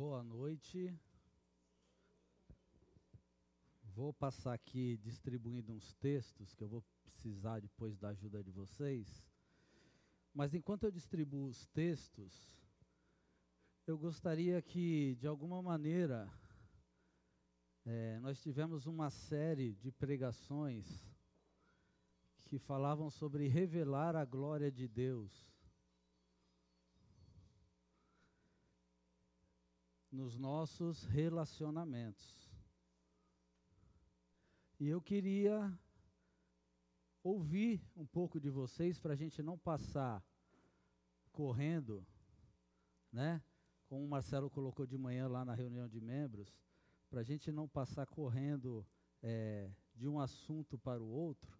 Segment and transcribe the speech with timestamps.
[0.00, 0.98] Boa noite.
[3.94, 9.22] Vou passar aqui distribuindo uns textos que eu vou precisar depois da ajuda de vocês.
[10.32, 12.50] Mas enquanto eu distribuo os textos,
[13.86, 16.32] eu gostaria que, de alguma maneira,
[17.84, 20.86] é, nós tivemos uma série de pregações
[22.46, 25.30] que falavam sobre revelar a glória de Deus
[30.10, 32.50] nos nossos relacionamentos.
[34.78, 35.72] E eu queria
[37.22, 40.24] ouvir um pouco de vocês para a gente não passar
[41.32, 42.06] correndo,
[43.12, 43.42] né?
[43.86, 46.56] Como o Marcelo colocou de manhã lá na reunião de membros,
[47.08, 48.86] para a gente não passar correndo
[49.22, 51.58] é, de um assunto para o outro.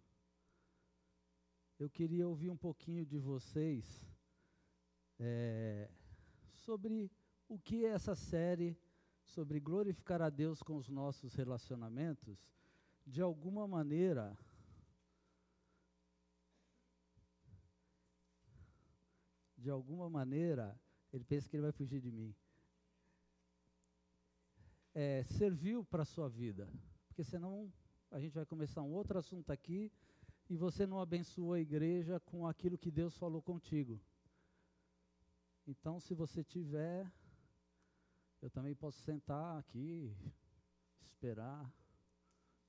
[1.77, 3.85] Eu queria ouvir um pouquinho de vocês
[5.19, 5.89] é,
[6.53, 7.11] sobre
[7.51, 8.77] o que essa série
[9.25, 12.47] sobre glorificar a Deus com os nossos relacionamentos,
[13.05, 14.37] de alguma maneira,
[19.57, 20.79] de alguma maneira,
[21.11, 22.33] ele pensa que ele vai fugir de mim.
[24.93, 26.71] É, serviu para a sua vida.
[27.09, 27.69] Porque senão
[28.09, 29.91] a gente vai começar um outro assunto aqui
[30.49, 33.99] e você não abençoou a igreja com aquilo que Deus falou contigo.
[35.67, 37.11] Então, se você tiver
[38.41, 40.15] eu também posso sentar aqui,
[40.99, 41.71] esperar,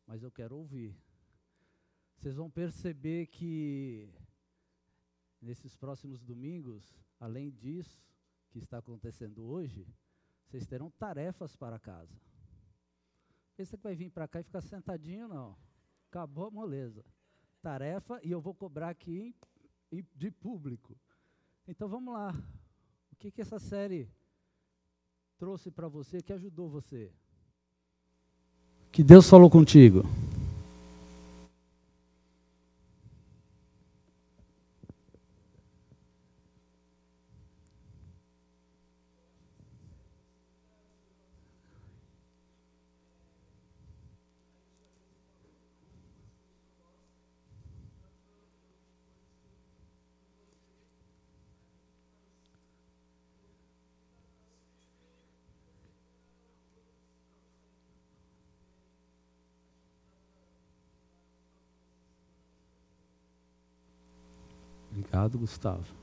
[0.07, 0.95] mas eu quero ouvir.
[2.17, 4.13] Vocês vão perceber que
[5.41, 8.01] nesses próximos domingos, além disso
[8.51, 9.87] que está acontecendo hoje,
[10.45, 12.21] vocês terão tarefas para casa.
[13.57, 15.57] Pensa que vai vir para cá e ficar sentadinho, não.
[16.09, 17.05] Acabou a moleza.
[17.63, 19.35] Tarefa e eu vou cobrar aqui
[19.91, 20.99] em, em, de público.
[21.67, 22.33] Então vamos lá.
[23.11, 24.11] O que, que essa série
[25.43, 27.11] trouxe para você, que ajudou você?
[28.93, 30.05] Que Deus falou contigo?
[65.13, 65.95] Obrigado, Gustavo.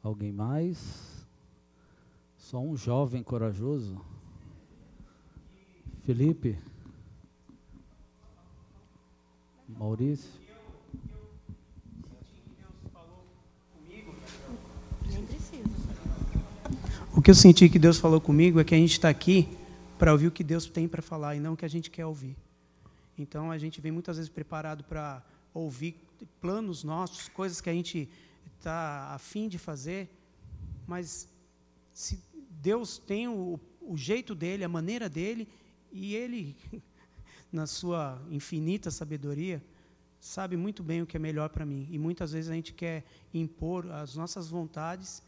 [0.00, 1.26] Alguém mais?
[2.36, 4.00] Só um jovem corajoso?
[6.04, 6.56] Felipe?
[9.68, 10.30] Maurício?
[17.12, 19.48] O que eu senti que Deus falou comigo é que a gente está aqui
[19.98, 22.06] para ouvir o que Deus tem para falar e não o que a gente quer
[22.06, 22.36] ouvir.
[23.18, 25.20] Então a gente vem muitas vezes preparado para
[25.54, 25.96] ouvir
[26.40, 28.08] planos nossos, coisas que a gente
[28.58, 30.10] está afim de fazer,
[30.86, 31.28] mas
[31.92, 32.20] se
[32.50, 35.48] Deus tem o, o jeito dele, a maneira dele,
[35.92, 36.56] e ele,
[37.52, 39.62] na sua infinita sabedoria,
[40.18, 41.86] sabe muito bem o que é melhor para mim.
[41.90, 45.22] E muitas vezes a gente quer impor as nossas vontades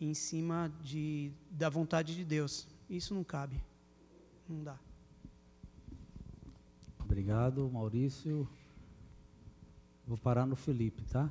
[0.00, 2.68] em cima de, da vontade de Deus.
[2.88, 3.60] Isso não cabe.
[4.48, 4.78] Não dá.
[7.00, 8.48] Obrigado, Maurício.
[10.06, 11.28] Vou parar no Felipe, tá?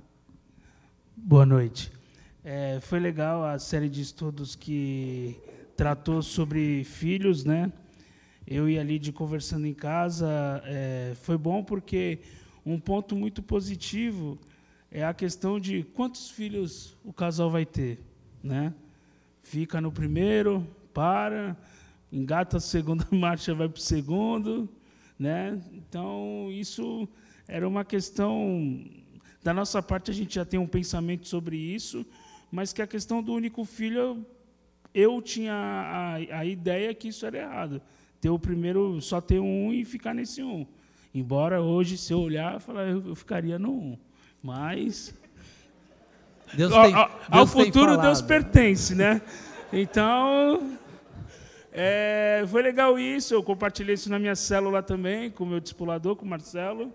[1.16, 1.94] Boa noite.
[2.44, 5.40] É, foi legal a série de estudos que
[5.78, 7.72] tratou sobre filhos, né?
[8.46, 12.20] Eu e a Lid conversando em casa, é, foi bom porque
[12.66, 14.38] um ponto muito positivo
[14.92, 18.02] é a questão de quantos filhos o casal vai ter,
[18.44, 18.74] né?
[19.42, 21.56] Fica no primeiro, para,
[22.12, 24.68] engata a segunda marcha, vai para o segundo,
[25.18, 25.62] né?
[25.72, 27.08] Então isso
[27.48, 28.84] era uma questão.
[29.44, 32.06] Da nossa parte, a gente já tem um pensamento sobre isso,
[32.52, 34.26] mas que a questão do único filho,
[34.94, 37.82] eu tinha a, a ideia que isso era errado.
[38.20, 40.66] Ter o primeiro, só ter um e ficar nesse um.
[41.14, 43.98] Embora hoje, se eu olhar, eu, eu ficaria no um.
[44.42, 45.14] Mas.
[46.54, 49.22] Deus tem, ao, ao futuro, Deus pertence, né?
[49.72, 50.78] Então.
[51.78, 56.16] É, foi legal isso, eu compartilhei isso na minha célula também, com o meu discipulador,
[56.16, 56.94] com o Marcelo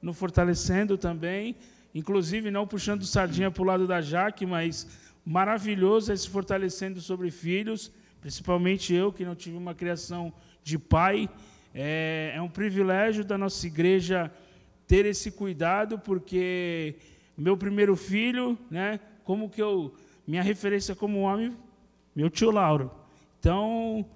[0.00, 1.56] no fortalecendo também,
[1.94, 4.86] inclusive não puxando sardinha para o lado da Jaque, mas
[5.24, 7.90] maravilhoso esse fortalecendo sobre filhos,
[8.20, 10.32] principalmente eu que não tive uma criação
[10.62, 11.28] de pai.
[11.74, 14.32] É, é um privilégio da nossa igreja
[14.86, 16.94] ter esse cuidado, porque
[17.36, 19.94] meu primeiro filho, né, como que eu
[20.26, 21.56] minha referência como homem
[22.16, 22.90] meu tio Lauro.
[23.38, 24.06] Então,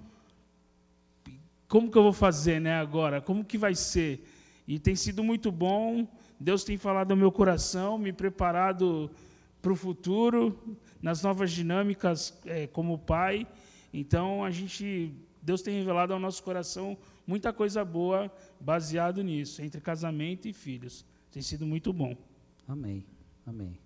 [1.67, 3.21] como que eu vou fazer, né, agora?
[3.21, 4.27] Como que vai ser?
[4.67, 6.07] E tem sido muito bom.
[6.39, 9.09] Deus tem falado ao meu coração, me preparado
[9.61, 10.57] para o futuro,
[11.01, 13.47] nas novas dinâmicas é, como pai.
[13.93, 16.97] Então, a gente, Deus tem revelado ao nosso coração
[17.27, 21.05] muita coisa boa baseado nisso, entre casamento e filhos.
[21.31, 22.15] Tem sido muito bom.
[22.67, 23.05] Amém.
[23.45, 23.77] Amém.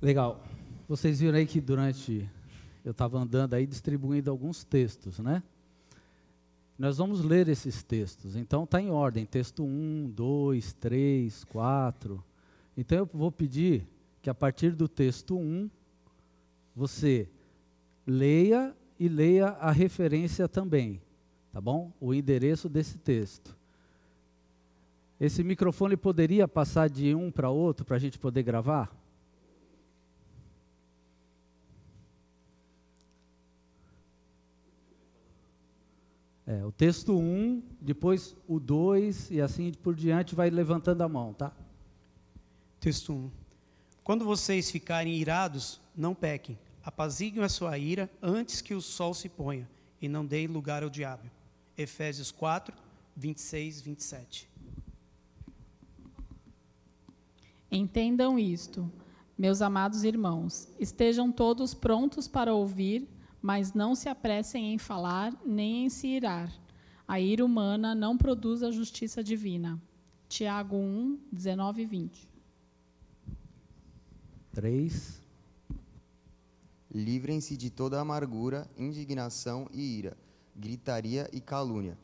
[0.00, 0.42] Legal.
[0.88, 2.28] Vocês viram aí que durante
[2.84, 5.42] eu estava andando aí distribuindo alguns textos, né?
[6.80, 8.34] Nós vamos ler esses textos.
[8.34, 12.24] Então está em ordem, texto 1, 2, 3, 4.
[12.74, 13.86] Então eu vou pedir
[14.22, 15.68] que a partir do texto 1
[16.74, 17.28] você
[18.06, 21.02] leia e leia a referência também,
[21.52, 21.92] tá bom?
[22.00, 23.54] O endereço desse texto.
[25.20, 28.90] Esse microfone poderia passar de um para outro para a gente poder gravar?
[36.50, 41.08] É, o texto 1, um, depois o 2 e assim por diante vai levantando a
[41.08, 41.52] mão, tá?
[42.80, 43.16] Texto 1.
[43.16, 43.30] Um.
[44.02, 46.58] Quando vocês ficarem irados, não pequem.
[46.82, 49.70] Apaziguem a sua ira antes que o sol se ponha
[50.02, 51.30] e não deem lugar ao diabo.
[51.78, 52.76] Efésios 4,
[53.14, 54.50] 26, 27.
[57.70, 58.90] Entendam isto,
[59.38, 60.66] meus amados irmãos.
[60.80, 63.08] Estejam todos prontos para ouvir
[63.42, 66.52] mas não se apressem em falar nem em se irar.
[67.06, 69.80] A ira humana não produz a justiça divina.
[70.28, 72.28] Tiago 1, 19 e 20.
[74.52, 75.22] 3.
[76.92, 80.16] Livrem-se de toda amargura, indignação e ira,
[80.54, 81.96] gritaria e calúnia,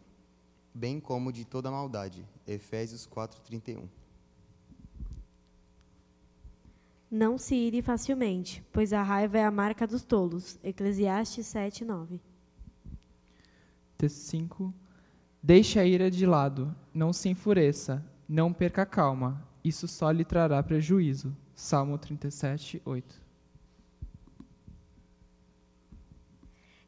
[0.73, 2.25] bem como de toda maldade.
[2.47, 3.88] Efésios 4, 31.
[7.11, 10.58] Não se ire facilmente, pois a raiva é a marca dos tolos.
[10.62, 12.20] Eclesiastes 7, 9.
[13.97, 14.75] Texto 5.
[15.41, 20.25] Deixe a ira de lado, não se enfureça, não perca a calma, isso só lhe
[20.25, 21.37] trará prejuízo.
[21.55, 23.23] Salmo 37, 8.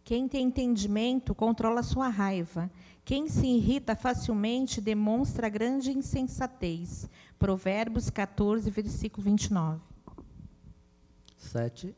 [0.05, 2.71] Quem tem entendimento controla sua raiva.
[3.05, 7.09] Quem se irrita facilmente demonstra grande insensatez.
[7.39, 9.81] Provérbios 14, versículo 29.
[11.39, 11.95] 7.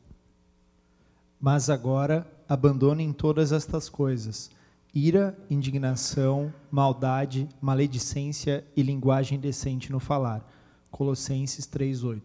[1.39, 4.49] Mas agora abandonem todas estas coisas:
[4.93, 10.47] ira, indignação, maldade, maledicência e linguagem decente no falar.
[10.89, 12.21] Colossenses 3:8.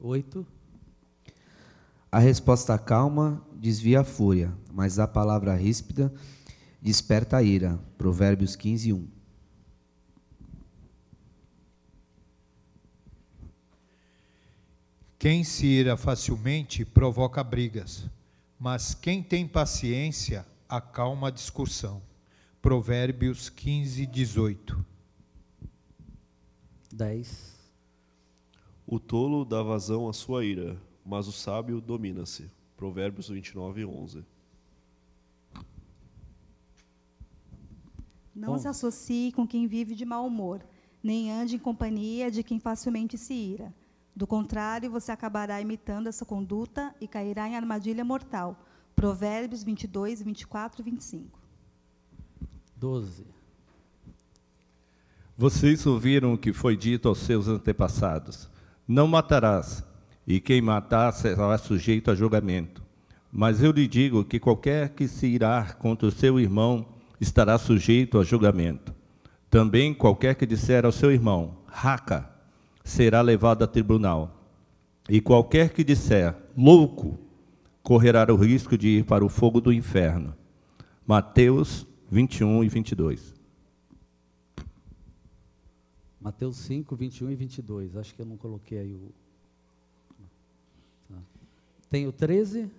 [0.00, 0.46] 8.
[2.10, 6.12] A resposta calma desvia a fúria, mas a palavra ríspida
[6.80, 7.78] desperta a ira.
[7.98, 9.08] Provérbios 15,
[15.18, 18.08] Quem se ira facilmente provoca brigas,
[18.56, 22.00] mas quem tem paciência acalma a discussão.
[22.62, 24.86] Provérbios 15, 18.
[26.92, 27.58] 10.
[28.86, 32.48] O tolo dá vazão à sua ira, mas o sábio domina-se.
[32.76, 34.24] Provérbios 29, 11.
[38.32, 38.58] Não Bom.
[38.58, 40.64] se associe com quem vive de mau humor,
[41.02, 43.74] nem ande em companhia de quem facilmente se ira
[44.18, 48.60] do contrário, você acabará imitando essa conduta e cairá em armadilha mortal.
[48.96, 51.38] Provérbios 22, 24 e 25.
[52.76, 53.24] 12.
[55.36, 58.50] Vocês ouviram o que foi dito aos seus antepassados:
[58.88, 59.84] Não matarás,
[60.26, 62.82] e quem matar será sujeito a julgamento.
[63.30, 66.88] Mas eu lhe digo que qualquer que se irar contra o seu irmão
[67.20, 68.92] estará sujeito a julgamento.
[69.48, 72.27] Também qualquer que disser ao seu irmão, raca,
[72.88, 74.34] será levado a tribunal.
[75.08, 77.18] E qualquer que disser louco
[77.82, 80.34] correrá o risco de ir para o fogo do inferno.
[81.06, 83.34] Mateus 21 e 22.
[86.20, 87.96] Mateus 5, 21 e 22.
[87.96, 89.12] Acho que eu não coloquei aí o.
[91.08, 91.18] Tá.
[91.88, 92.70] Tem o 13.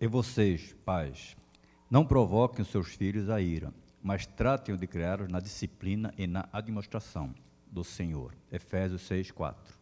[0.00, 1.36] E vocês, pais,
[1.90, 6.48] não provoquem os seus filhos a ira, mas tratem de criá-los na disciplina e na
[6.52, 7.32] administração
[7.72, 8.34] do Senhor.
[8.52, 9.74] Efésios 6, 4.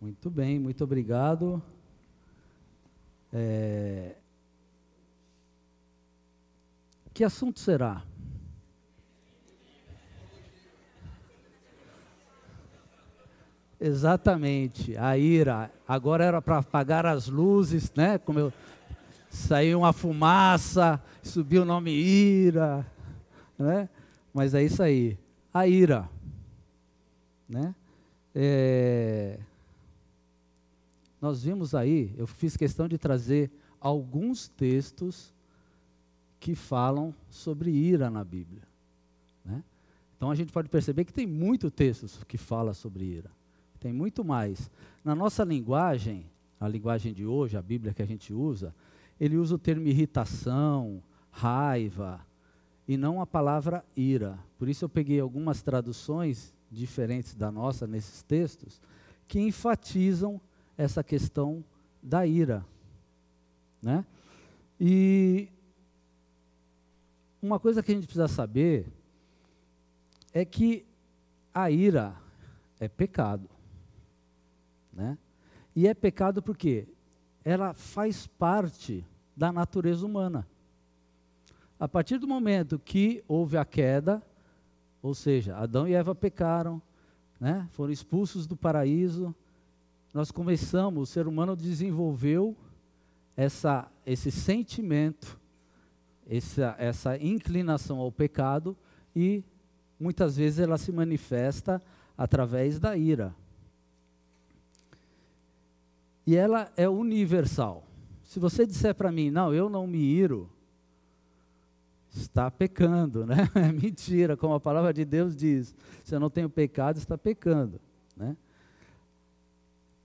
[0.00, 1.60] Muito bem, muito obrigado.
[3.32, 4.14] É...
[7.12, 8.04] Que assunto será?
[13.80, 15.70] Exatamente, a ira.
[15.88, 18.18] Agora era para apagar as luzes, né?
[18.18, 18.52] Como eu
[19.28, 22.86] saiu uma fumaça, subiu o nome ira,
[23.58, 23.88] né?
[24.32, 25.18] Mas é isso aí.
[25.52, 26.08] A ira.
[27.50, 27.74] Né?
[28.32, 29.40] É...
[31.20, 35.34] nós vimos aí, eu fiz questão de trazer alguns textos
[36.38, 38.62] que falam sobre ira na Bíblia.
[39.44, 39.64] Né?
[40.16, 43.30] Então a gente pode perceber que tem muito textos que fala sobre ira.
[43.80, 44.70] Tem muito mais.
[45.04, 46.26] Na nossa linguagem,
[46.60, 48.72] a linguagem de hoje, a Bíblia que a gente usa,
[49.18, 51.02] ele usa o termo irritação,
[51.32, 52.24] raiva,
[52.86, 54.38] e não a palavra ira.
[54.56, 58.80] Por isso eu peguei algumas traduções diferentes da nossa nesses textos
[59.26, 60.40] que enfatizam
[60.76, 61.64] essa questão
[62.02, 62.64] da ira,
[63.82, 64.04] né?
[64.80, 65.48] E
[67.42, 68.86] uma coisa que a gente precisa saber
[70.32, 70.86] é que
[71.52, 72.16] a ira
[72.78, 73.48] é pecado,
[74.92, 75.18] né?
[75.74, 76.88] E é pecado porque
[77.44, 79.04] ela faz parte
[79.36, 80.46] da natureza humana.
[81.78, 84.22] A partir do momento que houve a queda,
[85.02, 86.80] ou seja, Adão e Eva pecaram,
[87.40, 87.66] né?
[87.72, 89.34] foram expulsos do paraíso,
[90.12, 92.56] nós começamos, o ser humano desenvolveu
[93.36, 95.38] essa, esse sentimento,
[96.28, 98.76] essa, essa inclinação ao pecado
[99.14, 99.42] e
[99.98, 101.80] muitas vezes ela se manifesta
[102.18, 103.34] através da ira.
[106.26, 107.84] E ela é universal.
[108.24, 110.48] Se você disser para mim, não, eu não me iro,
[112.14, 113.48] está pecando, né?
[113.54, 115.74] É mentira, como a palavra de Deus diz.
[116.04, 117.80] Se eu não tenho pecado, está pecando,
[118.16, 118.36] né?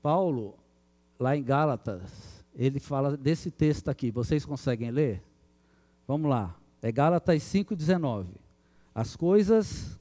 [0.01, 0.55] Paulo,
[1.19, 4.12] lá em Gálatas, ele fala desse texto aqui.
[4.12, 5.21] Vocês conseguem ler?
[6.07, 6.55] Vamos lá.
[6.81, 8.27] É Gálatas 5:19.
[8.93, 10.00] As coisas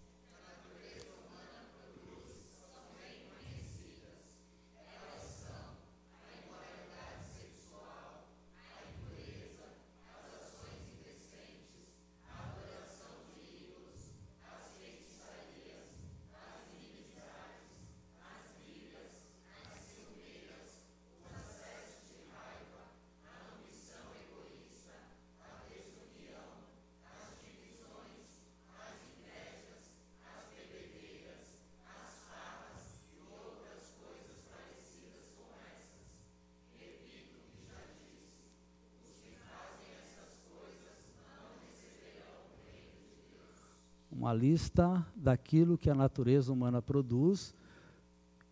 [44.25, 47.54] uma lista daquilo que a natureza humana produz.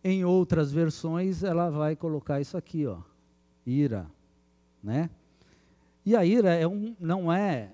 [0.03, 3.01] Em outras versões, ela vai colocar isso aqui, ó,
[3.65, 4.05] ira,
[4.83, 5.09] né?
[6.05, 7.71] E a ira é um, não é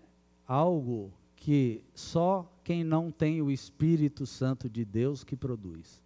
[0.47, 6.01] algo que só quem não tem o Espírito Santo de Deus que produz.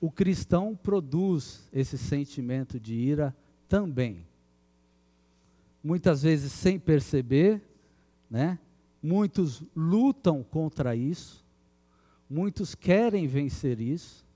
[0.00, 3.36] O cristão produz esse sentimento de ira
[3.68, 4.26] também.
[5.84, 7.62] Muitas vezes sem perceber,
[8.28, 8.58] né?
[9.02, 11.44] Muitos lutam contra isso,
[12.28, 14.26] muitos querem vencer isso,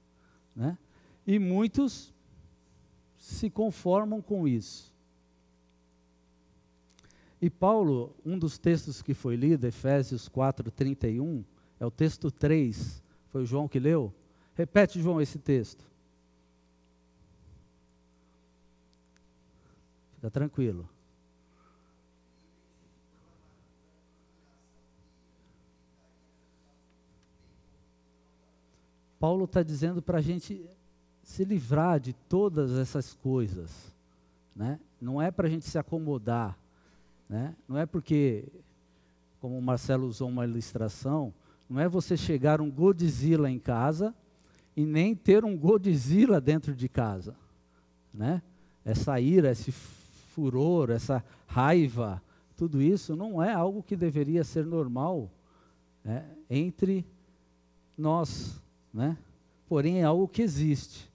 [0.57, 0.79] né?
[1.27, 2.13] e muitos
[3.19, 4.93] se conformam com isso.
[7.41, 11.45] E Paulo, um dos textos que foi lido, Efésios 4, 31,
[11.79, 14.15] é o texto 3, foi o João que leu?
[14.55, 15.85] Repete, João, esse texto.
[20.15, 20.89] Fica tranquilo.
[29.25, 30.63] Paulo está dizendo para a gente
[31.23, 33.71] se livrar de todas essas coisas.
[34.55, 34.79] Né?
[35.01, 36.59] Não é para a gente se acomodar.
[37.27, 37.57] Né?
[37.67, 38.45] Não é porque,
[39.41, 41.33] como o Marcelo usou uma ilustração,
[41.71, 44.15] não é você chegar um Godzilla em casa
[44.77, 47.35] e nem ter um Godzilla dentro de casa.
[48.13, 48.43] Né?
[48.85, 52.23] Essa ira, esse furor, essa raiva,
[52.59, 55.31] tudo isso não é algo que deveria ser normal
[56.05, 56.27] né?
[56.51, 57.07] entre
[57.97, 58.63] nós
[58.95, 59.19] né?
[59.69, 61.11] porém é algo que existe.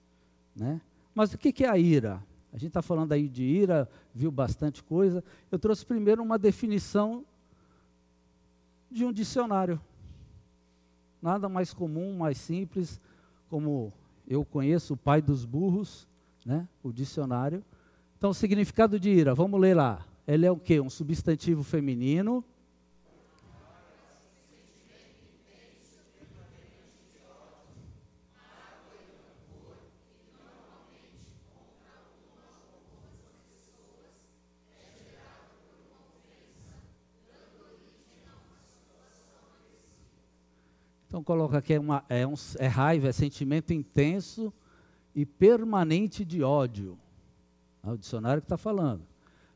[0.54, 0.80] Né?
[1.14, 2.22] Mas o que é a ira?
[2.52, 5.24] A gente está falando aí de ira, viu bastante coisa.
[5.50, 7.24] Eu trouxe primeiro uma definição
[8.90, 9.80] de um dicionário.
[11.22, 13.00] Nada mais comum, mais simples,
[13.48, 13.92] como
[14.28, 16.06] eu conheço o pai dos burros,
[16.44, 16.68] né?
[16.82, 17.64] o dicionário.
[18.18, 20.04] Então, o significado de ira, vamos ler lá.
[20.26, 20.80] Ele é o quê?
[20.80, 22.44] Um substantivo feminino
[41.20, 44.50] Então coloca aqui é, uma, é, um, é raiva, é sentimento intenso
[45.14, 46.98] e permanente de ódio.
[47.84, 49.02] É o dicionário que está falando.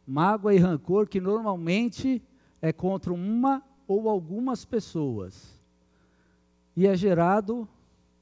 [0.06, 2.22] Mágoa e rancor que normalmente
[2.60, 5.58] é contra uma ou algumas pessoas.
[6.76, 7.66] E é gerado,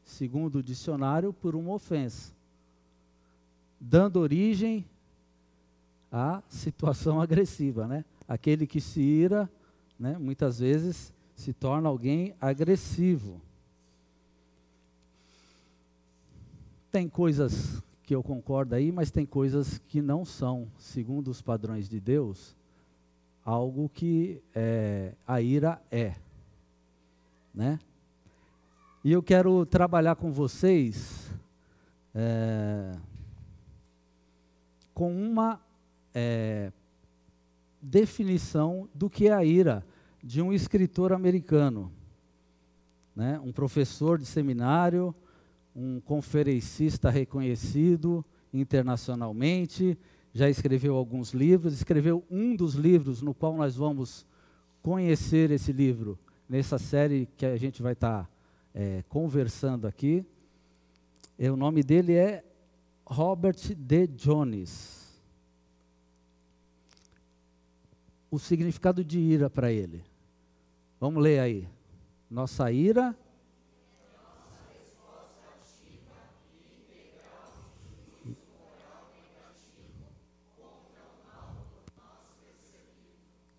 [0.04, 2.32] segundo o dicionário, por uma ofensa.
[3.80, 4.86] dando origem
[6.12, 8.04] à situação agressiva, né?
[8.28, 9.50] Aquele que se ira,
[9.98, 13.40] né, muitas vezes se torna alguém agressivo.
[16.90, 21.88] Tem coisas que eu concordo aí, mas tem coisas que não são, segundo os padrões
[21.88, 22.54] de Deus,
[23.44, 26.14] algo que é, a ira é,
[27.54, 27.78] né?
[29.04, 31.28] E eu quero trabalhar com vocês
[32.14, 32.92] é,
[34.94, 35.60] com uma
[36.14, 36.70] é,
[37.80, 39.84] definição do que é a ira
[40.22, 41.90] de um escritor americano,
[43.14, 43.40] né?
[43.40, 45.14] um professor de seminário,
[45.74, 49.98] um conferencista reconhecido internacionalmente,
[50.32, 54.24] já escreveu alguns livros, escreveu um dos livros no qual nós vamos
[54.82, 58.30] conhecer esse livro nessa série que a gente vai estar tá,
[58.74, 60.24] é, conversando aqui.
[61.38, 62.44] E o nome dele é
[63.04, 64.06] Robert D.
[64.06, 65.02] Jones.
[68.30, 70.02] O significado de ira para ele.
[71.02, 71.68] Vamos ler aí.
[72.30, 73.12] Nossa ira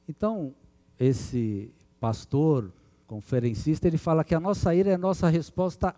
[0.08, 0.54] Então,
[0.98, 1.70] esse
[2.00, 2.72] pastor,
[3.08, 5.94] conferencista, ele fala que a nossa ira é a nossa resposta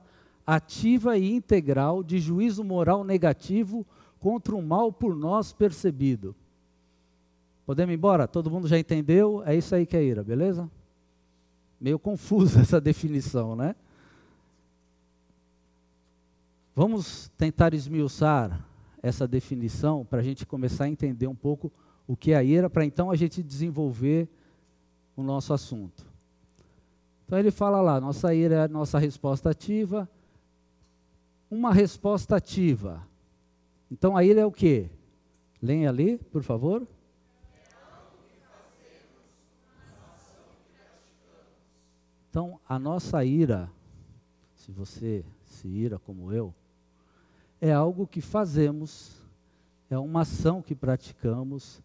[0.48, 3.86] ativa e integral de juízo moral negativo
[4.20, 6.36] contra o mal por nós percebido.
[7.68, 8.28] Podemos ir embora?
[8.28, 9.44] Todo mundo já entendeu?
[9.46, 10.68] É isso aí que é ira, beleza?
[11.80, 13.76] Meio confusa essa definição, né?
[16.76, 18.66] Vamos tentar esmiuçar
[19.02, 21.72] essa definição para a gente começar a entender um pouco
[22.08, 24.28] o que é a ira, para então a gente desenvolver
[25.16, 26.06] o nosso assunto.
[27.26, 30.10] Então ele fala lá, nossa ira é a nossa resposta ativa.
[31.50, 33.02] Uma resposta ativa.
[33.90, 34.90] Então a ira é o quê?
[35.62, 36.86] Leia ali, por favor.
[42.36, 43.72] Então, a nossa ira,
[44.58, 46.54] se você se ira como eu,
[47.62, 49.22] é algo que fazemos,
[49.90, 51.82] é uma ação que praticamos,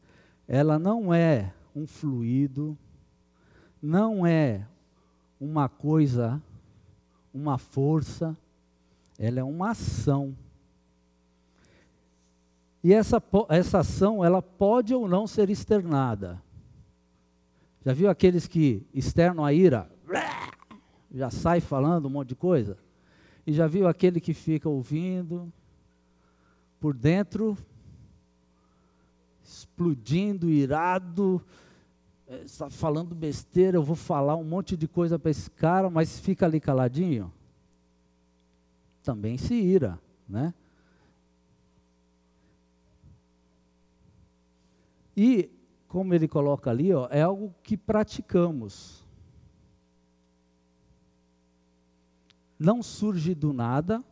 [0.49, 2.77] ela não é um fluido,
[3.81, 4.67] não é
[5.41, 6.43] uma coisa,
[7.33, 8.37] uma força,
[9.21, 10.37] ela é uma ação.
[12.83, 16.43] E essa, essa ação, ela pode ou não ser externada.
[17.87, 19.89] Já viu aqueles que externam a ira?
[21.13, 22.79] Já sai falando um monte de coisa?
[23.47, 25.53] E já viu aquele que fica ouvindo?
[26.79, 27.57] Por dentro
[29.51, 31.43] explodindo, irado,
[32.45, 36.21] está é, falando besteira, eu vou falar um monte de coisa para esse cara, mas
[36.21, 37.33] fica ali caladinho.
[39.03, 40.55] Também se ira, né?
[45.17, 45.51] E,
[45.89, 49.00] como ele coloca ali, ó, é algo que praticamos.
[52.61, 54.05] Não surge do nada,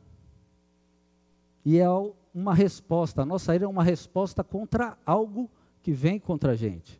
[1.62, 1.86] e é
[2.34, 3.20] uma resposta.
[3.20, 5.50] A nossa ira é uma resposta contra algo
[5.82, 6.98] que vem contra a gente.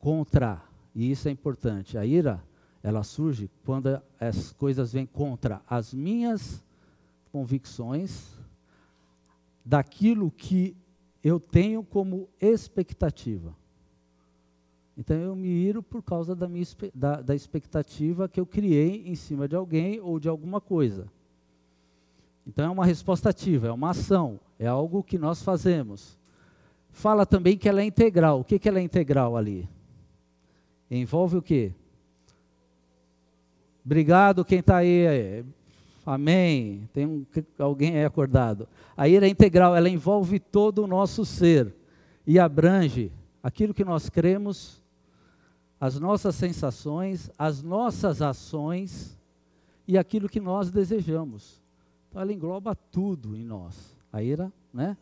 [0.00, 0.60] Contra,
[0.92, 1.96] e isso é importante.
[1.96, 2.42] A ira,
[2.82, 6.64] ela surge quando as coisas vêm contra as minhas
[7.30, 8.36] convicções,
[9.64, 10.76] daquilo que
[11.22, 13.54] eu tenho como expectativa.
[14.98, 19.14] Então eu me iro por causa da, minha, da, da expectativa que eu criei em
[19.14, 21.06] cima de alguém ou de alguma coisa.
[22.44, 26.18] Então é uma resposta ativa, é uma ação, é algo que nós fazemos.
[26.90, 28.40] Fala também que ela é integral.
[28.40, 29.68] O que, que ela é integral ali?
[30.90, 31.72] Envolve o quê?
[33.84, 35.44] Obrigado quem está aí.
[36.04, 36.88] Amém.
[36.92, 37.24] Tem um,
[37.58, 38.66] alguém aí acordado.
[38.96, 41.72] A ira é integral, ela envolve todo o nosso ser
[42.26, 44.82] e abrange aquilo que nós cremos,
[45.80, 49.16] as nossas sensações, as nossas ações
[49.86, 51.60] e aquilo que nós desejamos.
[52.08, 53.96] Então ela engloba tudo em nós.
[54.12, 54.96] A ira, né?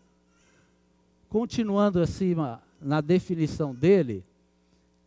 [1.28, 4.24] Continuando acima na definição dele,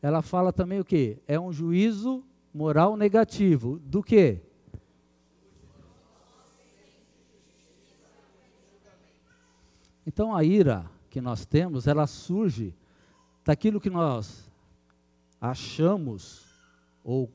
[0.02, 1.18] ela fala também o que?
[1.28, 3.80] É um juízo moral negativo.
[3.80, 4.42] Do que?
[10.06, 12.74] Então a ira que nós temos, ela surge
[13.46, 14.49] daquilo que nós
[15.39, 16.45] achamos
[17.04, 17.32] ou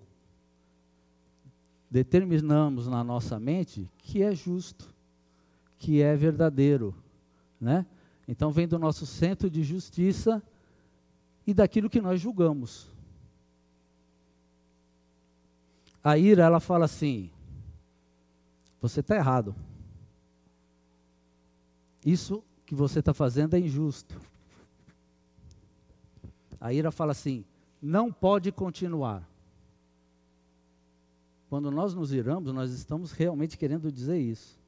[1.90, 4.92] determinamos na nossa mente que é justo,
[5.78, 6.94] que é verdadeiro,
[7.60, 7.86] né?
[8.26, 10.42] Então vem do nosso centro de justiça
[11.46, 12.88] e daquilo que nós julgamos.
[16.02, 17.30] A ira, ela fala assim:
[18.80, 19.54] você está errado.
[22.04, 24.20] isso que você está fazendo é injusto.
[26.60, 27.44] A ira fala assim:
[27.85, 29.29] não pode continuar.
[31.51, 34.59] Quando nós nos iramos, nós estamos realmente querendo dizer isso.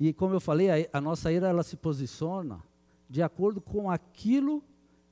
[0.00, 2.58] E como eu falei, a, a nossa ira ela se posiciona
[3.08, 4.64] de acordo com aquilo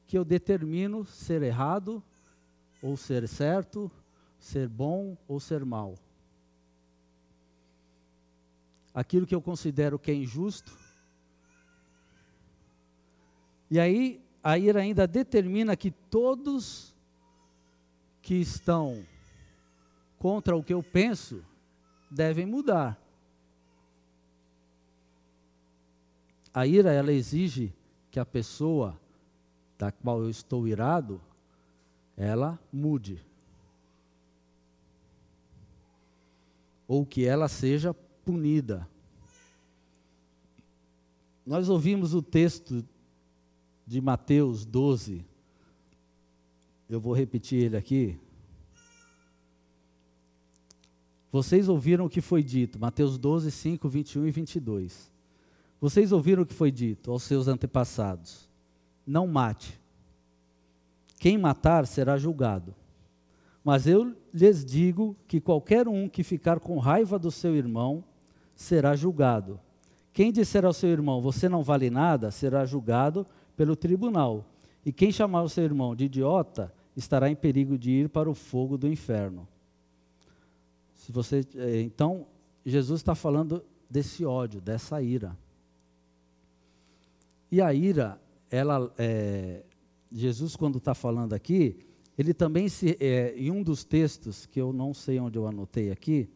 [0.07, 2.03] que eu determino ser errado
[2.83, 3.91] ou ser certo,
[4.39, 5.95] ser bom ou ser mal.
[8.95, 10.73] Aquilo que eu considero que é injusto.
[13.71, 16.95] E aí a ira ainda determina que todos
[18.23, 19.05] que estão
[20.19, 21.45] contra o que eu penso
[22.11, 22.99] devem mudar.
[26.53, 27.73] A ira ela exige
[28.11, 28.99] que a pessoa
[29.79, 31.21] da qual eu estou irado,
[32.17, 33.25] ela mude.
[36.87, 38.87] Ou que ela seja punida.
[41.47, 42.85] Nós ouvimos o texto
[43.91, 45.27] de Mateus 12.
[46.89, 48.17] Eu vou repetir ele aqui.
[51.33, 55.11] Vocês ouviram o que foi dito, Mateus 12, 5, 21 e 22.
[55.81, 58.49] Vocês ouviram o que foi dito aos seus antepassados:
[59.05, 59.81] Não mate.
[61.19, 62.73] Quem matar será julgado.
[63.65, 68.05] Mas eu lhes digo que qualquer um que ficar com raiva do seu irmão
[68.55, 69.59] será julgado.
[70.13, 73.27] Quem disser ao seu irmão, você não vale nada, será julgado
[73.61, 74.47] pelo tribunal.
[74.87, 78.35] E quem chamar o seu irmão de idiota estará em perigo de ir para o
[78.35, 79.47] fogo do inferno.
[80.95, 82.27] Se você, eh, então,
[82.65, 85.37] Jesus está falando desse ódio, dessa ira.
[87.53, 88.19] E a ira,
[88.51, 89.63] ela, é,
[90.11, 91.85] Jesus, quando está falando aqui,
[92.17, 95.91] ele também se, é, em um dos textos que eu não sei onde eu anotei
[95.91, 96.31] aqui,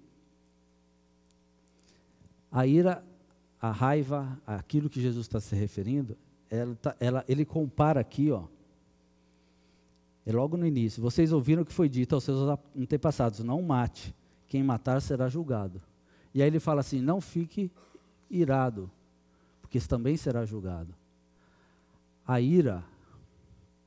[2.53, 3.03] a ira,
[3.59, 6.19] a raiva, aquilo que Jesus está se referindo,
[6.51, 8.45] ela, tá, ela, ele compara aqui, ó,
[10.27, 11.03] é logo no início.
[11.03, 14.15] Vocês ouviram o que foi dito aos seus antepassados: não mate,
[14.49, 15.83] quem matar será julgado.
[16.33, 17.71] E aí ele fala assim: não fique
[18.31, 18.91] irado,
[19.61, 20.95] porque também será julgado.
[22.27, 22.83] A ira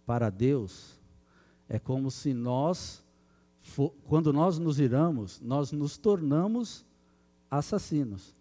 [0.05, 0.99] para Deus
[1.67, 3.03] é como se nós,
[4.05, 6.85] quando nós nos iramos, nós nos tornamos
[7.49, 8.33] assassinos,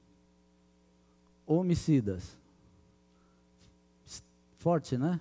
[1.46, 2.36] homicidas.
[4.66, 5.20] Forte, né?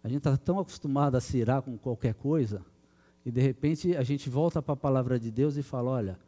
[0.00, 2.64] A gente está tão acostumado a se irar com qualquer coisa,
[3.26, 6.20] e de repente a gente volta para a palavra de Deus e fala: olha,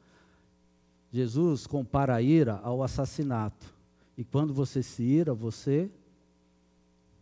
[1.12, 3.72] Jesus compara a ira ao assassinato.
[4.18, 5.88] E quando você se ira, você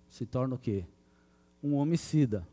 [0.09, 0.87] se torna o quê?
[1.63, 2.49] Um homicida.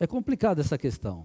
[0.00, 1.24] É complicada essa questão.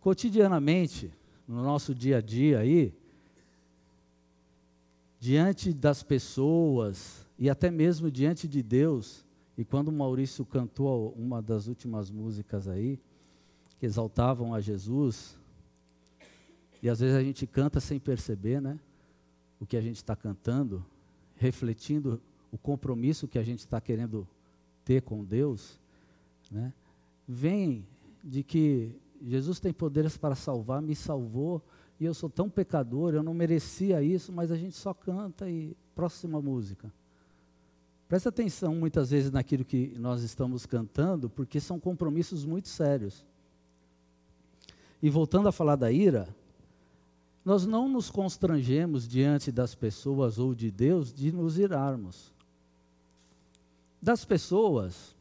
[0.00, 1.12] Cotidianamente,
[1.46, 2.97] no nosso dia a dia aí,
[5.18, 9.24] diante das pessoas e até mesmo diante de Deus,
[9.56, 12.98] e quando o Maurício cantou uma das últimas músicas aí,
[13.78, 15.36] que exaltavam a Jesus,
[16.82, 18.78] e às vezes a gente canta sem perceber, né?
[19.60, 20.84] o que a gente está cantando,
[21.36, 24.26] refletindo o compromisso que a gente está querendo
[24.84, 25.78] ter com Deus,
[26.50, 26.72] né,
[27.26, 27.84] vem
[28.22, 28.94] de que
[29.26, 31.62] Jesus tem poderes para salvar, me salvou,
[32.00, 35.76] e eu sou tão pecador, eu não merecia isso, mas a gente só canta e
[35.94, 36.92] próxima música.
[38.08, 43.24] Presta atenção muitas vezes naquilo que nós estamos cantando, porque são compromissos muito sérios.
[45.02, 46.34] E voltando a falar da ira,
[47.44, 52.32] nós não nos constrangemos diante das pessoas ou de Deus de nos irarmos.
[54.00, 55.14] Das pessoas,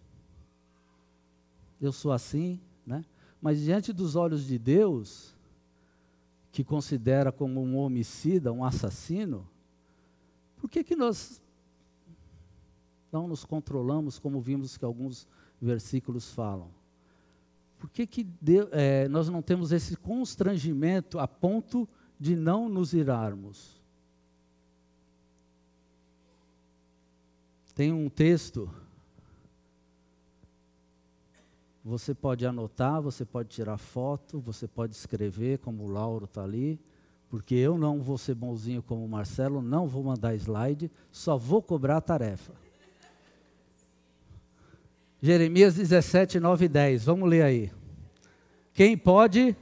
[1.82, 3.04] eu sou assim, né?
[3.42, 5.36] mas diante dos olhos de Deus,
[6.58, 9.48] que considera como um homicida, um assassino,
[10.56, 11.40] por que, que nós
[13.12, 15.28] não nos controlamos, como vimos que alguns
[15.62, 16.72] versículos falam?
[17.78, 21.88] Por que, que Deus, é, nós não temos esse constrangimento a ponto
[22.20, 23.80] de não nos irarmos.
[27.76, 28.68] Tem um texto,
[31.88, 36.78] você pode anotar, você pode tirar foto, você pode escrever, como o Lauro está ali,
[37.30, 41.62] porque eu não vou ser bonzinho como o Marcelo, não vou mandar slide, só vou
[41.62, 42.52] cobrar a tarefa.
[45.22, 47.72] Jeremias 17, 9 e 10, vamos ler aí.
[48.74, 49.56] Quem pode?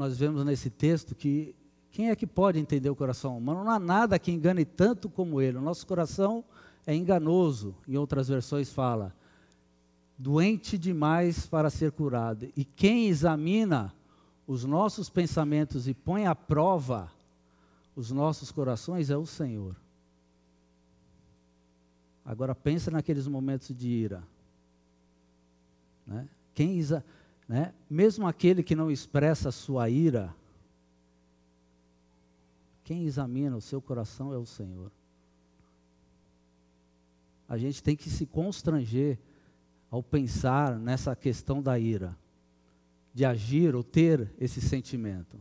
[0.00, 1.54] Nós vemos nesse texto que
[1.92, 3.62] quem é que pode entender o coração humano?
[3.62, 5.58] Não há nada que engane tanto como ele.
[5.58, 6.42] O nosso coração
[6.86, 9.14] é enganoso, em outras versões fala,
[10.16, 12.48] doente demais para ser curado.
[12.56, 13.92] E quem examina
[14.46, 17.12] os nossos pensamentos e põe à prova
[17.94, 19.76] os nossos corações é o Senhor.
[22.24, 24.22] Agora pensa naqueles momentos de ira.
[26.06, 26.26] Né?
[26.54, 27.04] Quem exa
[27.50, 27.74] né?
[27.90, 30.32] Mesmo aquele que não expressa sua ira,
[32.84, 34.92] quem examina o seu coração é o Senhor.
[37.48, 39.18] A gente tem que se constranger
[39.90, 42.16] ao pensar nessa questão da ira,
[43.12, 45.36] de agir ou ter esse sentimento.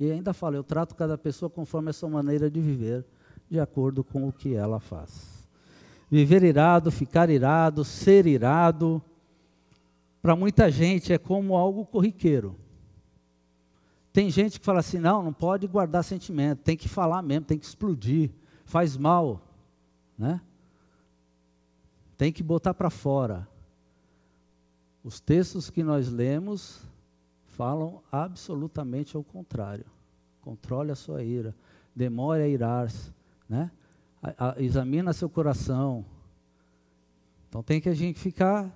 [0.00, 3.04] E ainda fala, eu trato cada pessoa conforme a sua maneira de viver,
[3.48, 5.46] de acordo com o que ela faz.
[6.10, 9.00] Viver irado, ficar irado, ser irado,
[10.24, 12.56] para muita gente é como algo corriqueiro.
[14.10, 17.58] Tem gente que fala assim: não, não pode guardar sentimento, tem que falar mesmo, tem
[17.58, 18.30] que explodir,
[18.64, 19.46] faz mal,
[20.16, 20.40] né?
[22.16, 23.46] Tem que botar para fora.
[25.04, 26.80] Os textos que nós lemos
[27.48, 29.84] falam absolutamente ao contrário.
[30.40, 31.54] Controle a sua ira,
[31.94, 33.12] demore a irar-se,
[33.46, 33.70] né?
[34.22, 36.02] A, a, examina seu coração.
[37.46, 38.74] Então tem que a gente ficar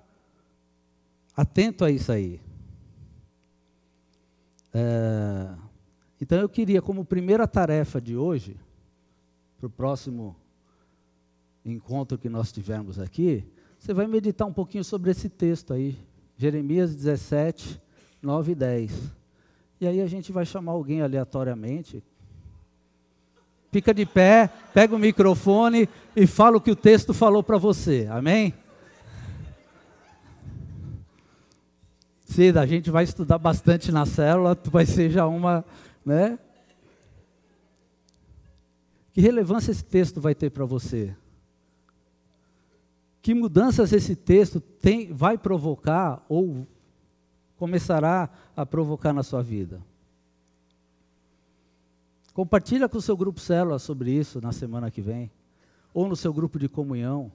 [1.39, 2.41] atento a isso aí.
[4.73, 5.47] É,
[6.19, 8.57] então eu queria, como primeira tarefa de hoje,
[9.57, 10.35] para o próximo
[11.63, 13.45] encontro que nós tivermos aqui,
[13.79, 15.97] você vai meditar um pouquinho sobre esse texto aí,
[16.37, 17.81] Jeremias 17,
[18.21, 18.91] 9 e 10.
[19.79, 22.03] E aí a gente vai chamar alguém aleatoriamente.
[23.71, 28.07] Fica de pé, pega o microfone e fala o que o texto falou para você.
[28.11, 28.53] Amém?
[32.29, 35.65] Cida, a gente vai estudar bastante na célula, tu vai ser já uma,
[36.05, 36.37] né?
[39.11, 41.15] Que relevância esse texto vai ter para você?
[43.19, 46.67] Que mudanças esse texto tem, vai provocar ou
[47.57, 49.81] começará a provocar na sua vida?
[52.31, 55.31] Compartilha com o seu grupo célula sobre isso na semana que vem,
[55.91, 57.31] ou no seu grupo de comunhão.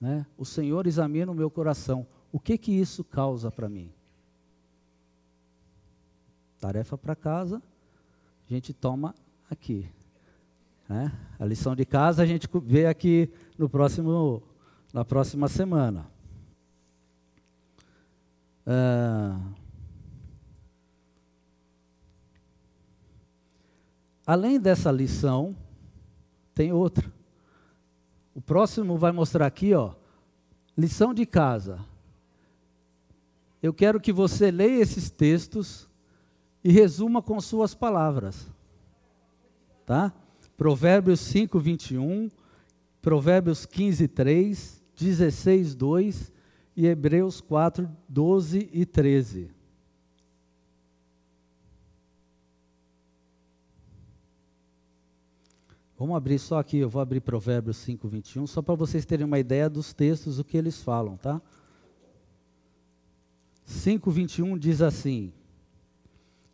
[0.00, 0.26] Né?
[0.36, 2.04] O Senhor examina o meu coração.
[2.32, 3.92] O que que isso causa para mim?
[6.58, 7.62] Tarefa para casa,
[8.48, 9.14] a gente toma
[9.50, 9.86] aqui.
[10.88, 11.12] Né?
[11.38, 14.42] A lição de casa a gente vê aqui no próximo,
[14.94, 16.06] na próxima semana.
[18.66, 19.38] Ah,
[24.26, 25.54] além dessa lição,
[26.54, 27.12] tem outra.
[28.34, 29.94] O próximo vai mostrar aqui, ó,
[30.76, 31.91] lição de casa.
[33.62, 35.88] Eu quero que você leia esses textos
[36.64, 38.50] e resuma com suas palavras.
[39.86, 40.12] Tá?
[40.56, 42.28] Provérbios 5, 21,
[43.00, 46.32] Provérbios 15, 3, 16, 2
[46.76, 49.50] e Hebreus 4, 12 e 13.
[55.96, 59.38] Vamos abrir só aqui, eu vou abrir Provérbios 5, 21, só para vocês terem uma
[59.38, 61.40] ideia dos textos, o que eles falam, tá?
[63.72, 65.32] 5,21 diz assim: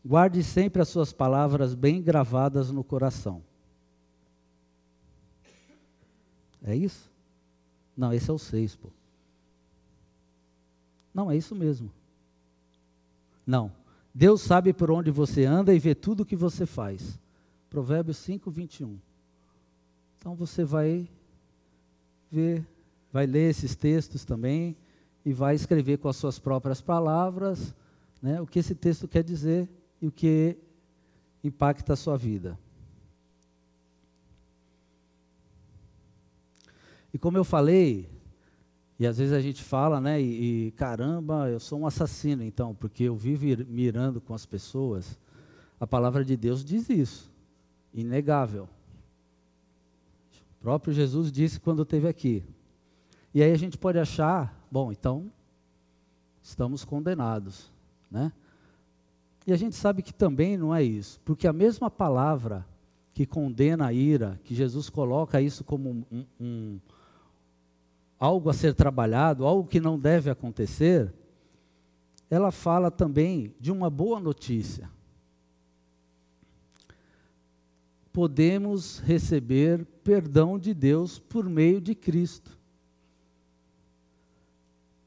[0.05, 3.43] Guarde sempre as suas palavras bem gravadas no coração.
[6.63, 7.11] É isso?
[7.97, 8.89] Não, esse é o 6, pô.
[11.13, 11.91] Não, é isso mesmo.
[13.47, 13.73] Não.
[14.15, 17.19] Deus sabe por onde você anda e vê tudo o que você faz.
[17.71, 18.99] Provérbios 5, 21.
[20.19, 21.09] Então você vai
[22.31, 22.67] ver,
[23.13, 24.77] vai ler esses textos também
[25.25, 27.75] e vai escrever com as suas próprias palavras
[28.21, 29.69] né, o que esse texto quer dizer
[30.01, 30.57] e o que
[31.43, 32.59] impacta a sua vida.
[37.13, 38.09] E como eu falei,
[38.99, 42.75] e às vezes a gente fala, né, e, e, caramba, eu sou um assassino então,
[42.75, 45.19] porque eu vivo mirando com as pessoas.
[45.81, 47.31] A palavra de Deus diz isso,
[47.95, 48.69] inegável.
[50.59, 52.45] O próprio Jesus disse quando esteve aqui.
[53.33, 55.31] E aí a gente pode achar Bom, então
[56.43, 57.71] estamos condenados,
[58.11, 58.33] né?
[59.47, 62.67] E a gente sabe que também não é isso, porque a mesma palavra
[63.15, 66.79] que condena a ira, que Jesus coloca isso como um, um,
[68.19, 71.13] algo a ser trabalhado, algo que não deve acontecer,
[72.31, 74.91] ela fala também de uma boa notícia.
[78.13, 82.58] Podemos receber perdão de Deus por meio de Cristo.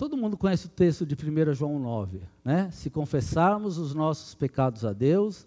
[0.01, 2.71] Todo mundo conhece o texto de 1 João 9, né?
[2.71, 5.45] Se confessarmos os nossos pecados a Deus,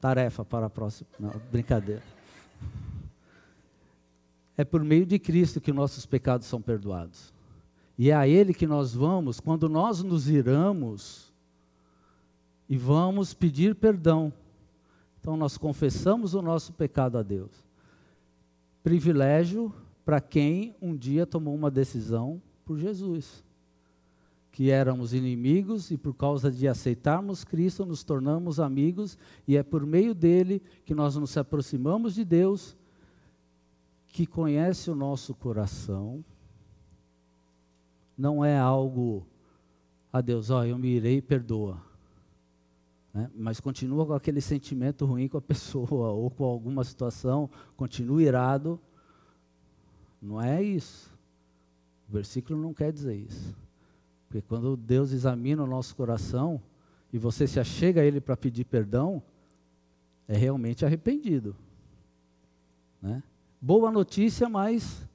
[0.00, 1.10] tarefa para a próxima.
[1.20, 2.02] Não, brincadeira.
[4.56, 7.34] É por meio de Cristo que nossos pecados são perdoados.
[7.98, 11.30] E é a Ele que nós vamos quando nós nos iramos
[12.66, 14.32] e vamos pedir perdão.
[15.22, 17.52] Então nós confessamos o nosso pecado a Deus.
[18.82, 19.72] Privilégio
[20.04, 23.44] para quem um dia tomou uma decisão por Jesus.
[24.50, 29.86] Que éramos inimigos e por causa de aceitarmos Cristo nos tornamos amigos e é por
[29.86, 32.76] meio dele que nós nos aproximamos de Deus,
[34.08, 36.22] que conhece o nosso coração.
[38.18, 39.24] Não é algo
[40.12, 41.91] a Deus, ó, oh, eu me irei e perdoa
[43.12, 43.30] né?
[43.34, 48.80] mas continua com aquele sentimento ruim com a pessoa ou com alguma situação, continua irado.
[50.20, 51.12] Não é isso.
[52.08, 53.54] O versículo não quer dizer isso.
[54.28, 56.60] Porque quando Deus examina o nosso coração
[57.12, 59.22] e você se achega a Ele para pedir perdão,
[60.26, 61.54] é realmente arrependido.
[63.00, 63.22] Né?
[63.60, 65.06] Boa notícia, mas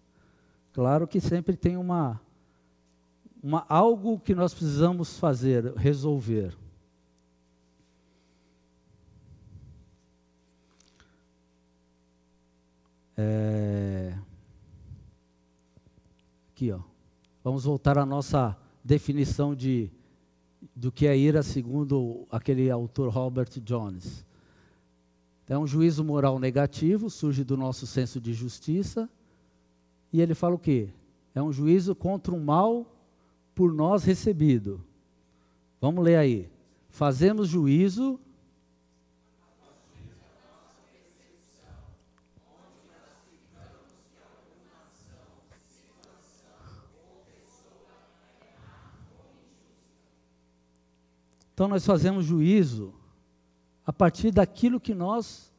[0.73, 2.21] claro que sempre tem uma,
[3.41, 6.55] uma algo que nós precisamos fazer, resolver.
[13.17, 14.13] É...
[16.51, 16.79] Aqui, ó.
[17.43, 19.91] Vamos voltar à nossa definição de
[20.75, 24.25] do que é ira segundo aquele autor Robert Jones.
[25.47, 29.09] É um juízo moral negativo, surge do nosso senso de justiça,
[30.11, 30.89] e ele fala o quê?
[31.33, 32.85] É um juízo contra um mal
[33.55, 34.83] por nós recebido.
[35.79, 36.49] Vamos ler aí.
[36.89, 38.19] Fazemos juízo
[51.57, 52.93] Então nós fazemos juízo
[53.83, 55.51] a partir daquilo que nós,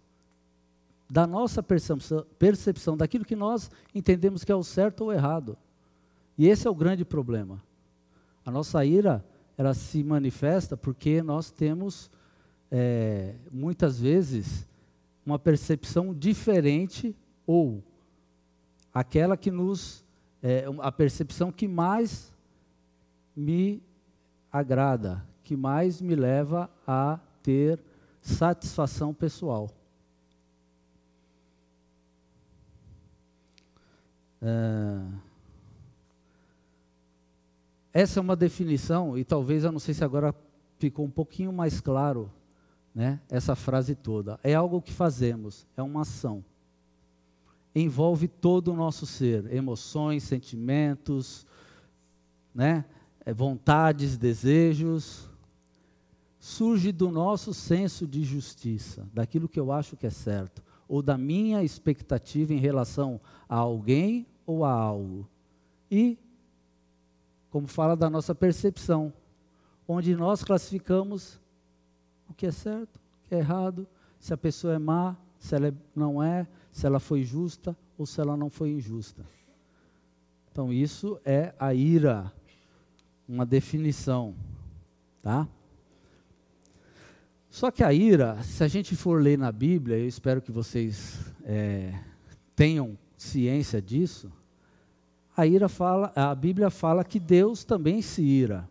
[1.11, 5.59] da nossa percepção, percepção, daquilo que nós entendemos que é o certo ou errado.
[6.39, 7.61] E esse é o grande problema.
[8.47, 9.25] A nossa ira,
[9.57, 12.09] ela se manifesta porque nós temos,
[12.71, 14.69] é, muitas vezes,
[15.27, 17.13] uma percepção diferente
[17.45, 17.83] ou
[18.95, 20.05] aquela que nos,
[20.45, 22.33] é, a percepção que mais
[23.35, 23.83] me
[24.53, 27.81] agrada, que mais me leva a ter
[28.21, 29.71] satisfação pessoal.
[34.43, 35.01] É,
[37.95, 40.35] essa é uma definição, e talvez eu não sei se agora
[40.79, 42.31] ficou um pouquinho mais claro,
[42.95, 44.39] né, essa frase toda.
[44.45, 46.45] É algo que fazemos, é uma ação.
[47.75, 51.47] Envolve todo o nosso ser, emoções, sentimentos,
[52.55, 52.85] né,
[53.25, 55.27] é, vontades, desejos
[56.49, 61.19] surge do nosso senso de justiça, daquilo que eu acho que é certo, ou da
[61.19, 65.29] minha expectativa em relação a alguém ou a algo.
[65.91, 66.19] E,
[67.51, 69.13] como fala da nossa percepção,
[69.87, 71.39] onde nós classificamos
[72.31, 73.87] o que é certo, o que é errado,
[74.19, 78.23] se a pessoa é má, se ela não é, se ela foi justa ou se
[78.23, 79.23] ela não foi injusta.
[80.51, 82.33] Então, isso é a ira,
[83.29, 84.35] uma definição,
[85.21, 85.47] tá?
[87.59, 91.19] Só que a ira, se a gente for ler na Bíblia, eu espero que vocês
[91.43, 91.93] é,
[92.55, 94.31] tenham ciência disso,
[95.37, 98.71] a ira fala, a Bíblia fala que Deus também se ira.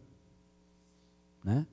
[1.43, 1.67] Né?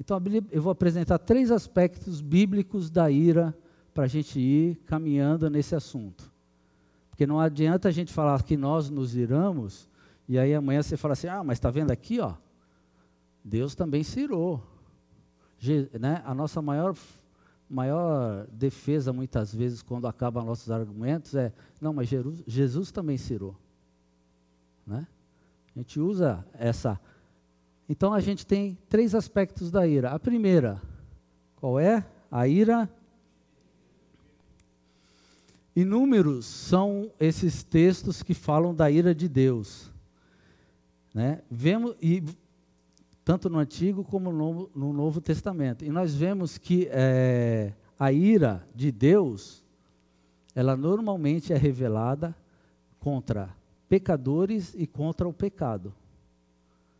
[0.00, 3.56] Então eu vou apresentar três aspectos bíblicos da ira
[3.94, 6.32] para a gente ir caminhando nesse assunto.
[7.10, 9.88] Porque não adianta a gente falar que nós nos iramos,
[10.28, 12.34] e aí amanhã você fala assim, ah, mas está vendo aqui, ó,
[13.44, 14.74] Deus também se irou
[15.98, 16.96] né, a nossa maior,
[17.68, 23.56] maior defesa, muitas vezes, quando acabam nossos argumentos, é: não, mas Jesus, Jesus também cirou.
[24.86, 25.06] Né?
[25.74, 27.00] A gente usa essa.
[27.88, 30.10] Então a gente tem três aspectos da ira.
[30.10, 30.80] A primeira,
[31.56, 32.04] qual é?
[32.30, 32.88] A ira.
[35.74, 39.92] Inúmeros são esses textos que falam da ira de Deus.
[41.12, 41.42] Né?
[41.50, 42.22] Vemos, e
[43.26, 45.84] tanto no Antigo como no, no Novo Testamento.
[45.84, 49.64] E nós vemos que é, a ira de Deus,
[50.54, 52.36] ela normalmente é revelada
[53.00, 53.52] contra
[53.88, 55.92] pecadores e contra o pecado.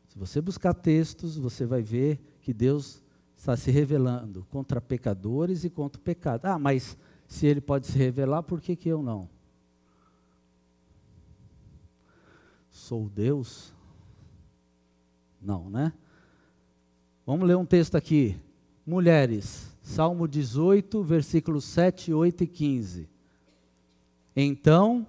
[0.09, 3.01] Se você buscar textos, você vai ver que Deus
[3.37, 6.47] está se revelando contra pecadores e contra o pecado.
[6.47, 6.99] Ah, mas
[7.29, 9.29] Se ele pode se revelar, por que, que eu não?
[12.71, 13.73] Sou Deus?
[15.41, 15.93] Não, né?
[17.27, 18.37] Vamos ler um texto aqui.
[18.87, 23.09] Mulheres, Salmo 18, versículos 7, 8 e 15.
[24.37, 25.05] Então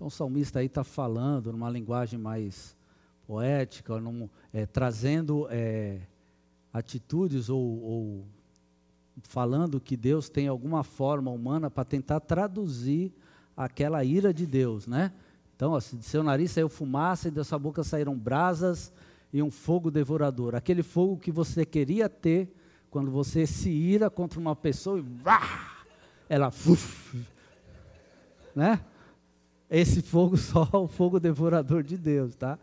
[0.00, 2.74] Então o salmista aí está falando numa linguagem mais
[3.26, 6.00] poética, num, é, trazendo é,
[6.72, 8.24] atitudes ou, ou
[9.24, 13.12] falando que Deus tem alguma forma humana para tentar traduzir
[13.54, 15.12] aquela ira de Deus, né?
[15.54, 18.90] Então, ó, de seu nariz saiu fumaça e da sua boca saíram brasas
[19.30, 20.54] e um fogo devorador.
[20.54, 22.50] Aquele fogo que você queria ter
[22.90, 25.76] quando você se ira contra uma pessoa e vá,
[26.26, 27.22] ela uf,
[28.56, 28.80] né?
[29.70, 32.58] Esse fogo só o fogo devorador de Deus, tá?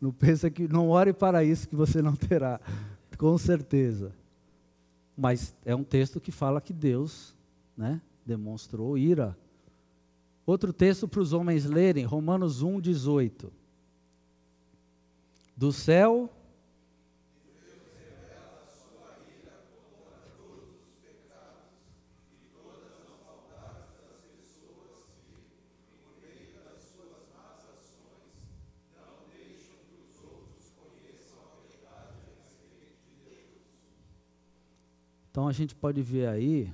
[0.00, 2.60] Não pensa que não ore para isso que você não terá,
[3.16, 4.12] com certeza.
[5.16, 7.34] Mas é um texto que fala que Deus,
[7.76, 9.36] né, demonstrou ira.
[10.44, 13.50] Outro texto para os homens lerem, Romanos 1:18.
[15.56, 16.28] Do céu
[35.32, 36.70] Então a gente pode ver aí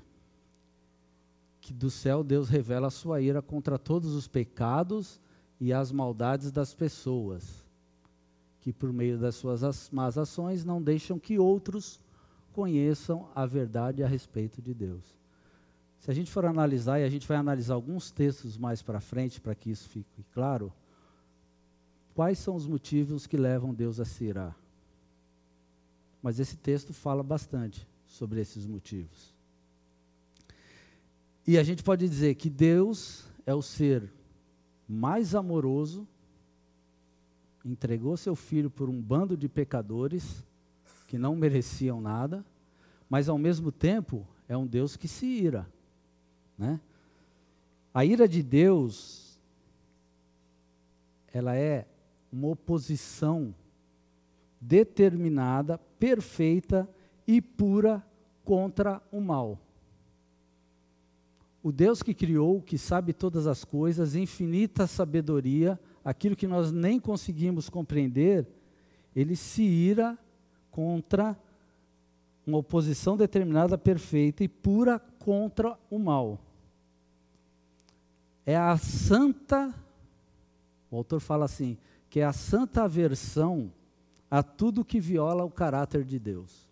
[1.61, 5.21] que do céu Deus revela a sua ira contra todos os pecados
[5.61, 7.65] e as maldades das pessoas,
[8.61, 12.01] que por meio das suas más ações não deixam que outros
[12.53, 15.05] conheçam a verdade a respeito de Deus.
[16.01, 19.41] Se a gente for analisar, e a gente vai analisar alguns textos mais para frente,
[19.41, 20.73] para que isso fique claro,
[22.13, 24.57] quais são os motivos que levam Deus a se irar?
[26.21, 29.33] Mas esse texto fala bastante sobre esses motivos.
[31.47, 34.13] E a gente pode dizer que Deus é o ser
[34.89, 36.07] mais amoroso,
[37.65, 40.45] entregou seu filho por um bando de pecadores
[41.07, 42.45] que não mereciam nada,
[43.09, 45.67] mas ao mesmo tempo é um Deus que se ira,
[46.57, 46.81] né?
[47.95, 49.39] A ira de Deus
[51.33, 51.87] ela é
[52.33, 53.55] uma oposição
[54.61, 56.89] determinada, perfeita
[57.29, 58.03] e pura
[58.43, 59.59] contra o mal.
[61.63, 66.99] O Deus que criou, que sabe todas as coisas, infinita sabedoria, aquilo que nós nem
[66.99, 68.47] conseguimos compreender,
[69.15, 70.17] ele se ira
[70.71, 71.39] contra
[72.47, 76.41] uma oposição determinada, perfeita e pura contra o mal.
[78.47, 79.75] É a santa,
[80.91, 81.77] o autor fala assim,
[82.09, 83.71] que é a santa aversão
[84.31, 86.68] a tudo que viola o caráter de Deus.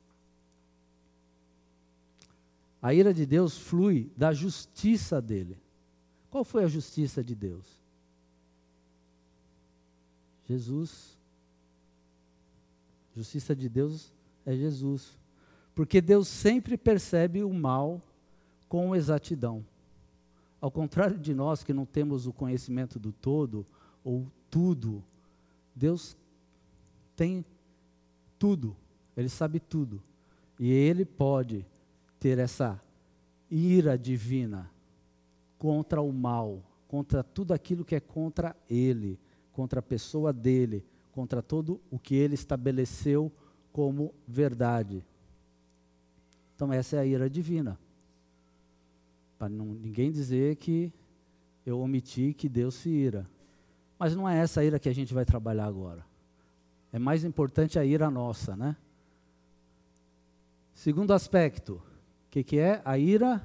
[2.80, 5.58] A ira de Deus flui da justiça dele.
[6.30, 7.64] Qual foi a justiça de Deus?
[10.48, 11.16] Jesus.
[13.14, 14.12] Justiça de Deus
[14.44, 15.18] é Jesus.
[15.74, 18.00] Porque Deus sempre percebe o mal
[18.68, 19.64] com exatidão.
[20.60, 23.66] Ao contrário de nós que não temos o conhecimento do todo
[24.04, 25.02] ou tudo,
[25.74, 26.16] Deus
[27.14, 27.44] tem
[28.38, 28.76] tudo,
[29.16, 30.02] Ele sabe tudo.
[30.58, 31.64] E Ele pode
[32.26, 32.80] ter essa
[33.48, 34.68] ira divina
[35.56, 39.16] contra o mal, contra tudo aquilo que é contra ele,
[39.52, 43.30] contra a pessoa dele, contra todo o que ele estabeleceu
[43.72, 45.06] como verdade.
[46.56, 47.78] Então, essa é a ira divina.
[49.38, 50.92] Para ninguém dizer que
[51.64, 53.30] eu omiti que Deus se ira.
[53.96, 56.04] Mas não é essa ira que a gente vai trabalhar agora.
[56.92, 58.76] É mais importante a ira nossa, né?
[60.74, 61.80] Segundo aspecto,
[62.36, 63.42] que, que é a ira?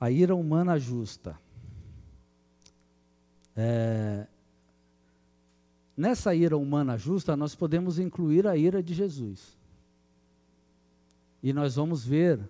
[0.00, 1.38] A ira humana justa.
[3.54, 4.26] É,
[5.94, 9.58] nessa ira humana justa, nós podemos incluir a ira de Jesus.
[11.42, 12.40] E nós vamos ver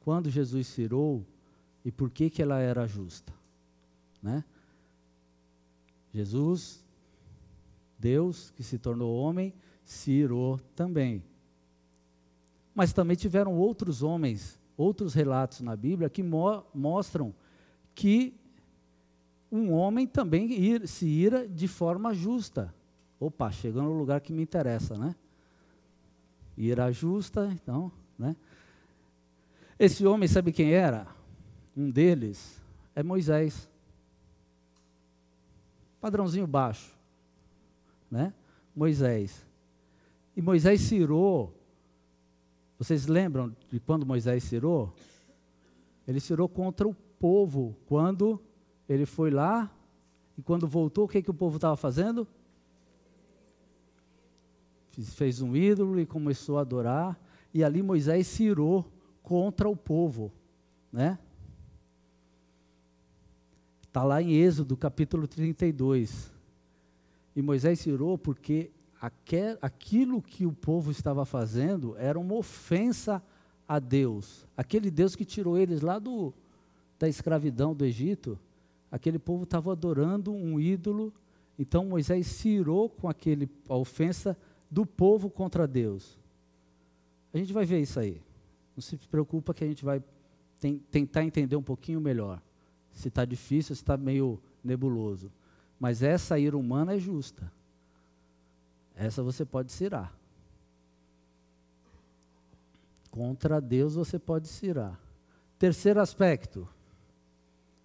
[0.00, 1.24] quando Jesus se irou
[1.84, 3.32] e por que, que ela era justa.
[4.20, 4.44] Né?
[6.12, 6.84] Jesus,
[7.96, 9.54] Deus que se tornou homem,
[9.86, 11.22] se irou também.
[12.74, 17.32] Mas também tiveram outros homens, outros relatos na Bíblia que mo mostram
[17.94, 18.34] que
[19.50, 22.74] um homem também ir, se ira de forma justa.
[23.18, 25.14] Opa, chegando no lugar que me interessa, né?
[26.58, 28.34] Ira justa, então, né?
[29.78, 31.06] Esse homem, sabe quem era?
[31.76, 32.60] Um deles
[32.94, 33.68] é Moisés.
[36.00, 36.92] Padrãozinho baixo,
[38.10, 38.34] né?
[38.74, 39.45] Moisés.
[40.36, 41.54] E Moisés cirou.
[42.78, 44.94] Vocês lembram de quando Moisés cirou?
[46.06, 48.38] Ele cirou contra o povo quando
[48.88, 49.72] ele foi lá
[50.36, 52.28] e quando voltou, o que, que o povo estava fazendo?
[54.92, 57.18] Fez um ídolo e começou a adorar.
[57.52, 58.84] E ali Moisés cirou
[59.22, 60.30] contra o povo.
[60.92, 61.18] Né?
[63.82, 66.30] Está lá em Êxodo, capítulo 32.
[67.34, 68.70] E Moisés cirou porque
[69.60, 73.22] aquilo que o povo estava fazendo era uma ofensa
[73.68, 74.46] a Deus.
[74.56, 76.32] Aquele Deus que tirou eles lá do,
[76.98, 78.38] da escravidão do Egito,
[78.90, 81.12] aquele povo estava adorando um ídolo,
[81.58, 84.36] então Moisés se irou com aquele, a ofensa
[84.70, 86.18] do povo contra Deus.
[87.32, 88.20] A gente vai ver isso aí.
[88.74, 90.02] Não se preocupa que a gente vai
[90.58, 92.40] tem, tentar entender um pouquinho melhor.
[92.92, 95.30] Se está difícil, se está meio nebuloso.
[95.78, 97.50] Mas essa ira humana é justa.
[98.96, 100.16] Essa você pode cirar.
[103.10, 104.98] Contra Deus você pode cirar.
[105.58, 106.66] Terceiro aspecto.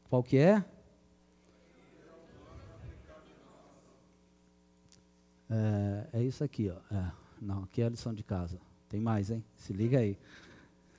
[0.09, 0.63] Qual que é?
[5.49, 6.95] É, é isso aqui, ó.
[6.95, 8.57] É, não, aqui é a lição de casa.
[8.87, 9.43] Tem mais, hein?
[9.55, 10.17] Se liga aí.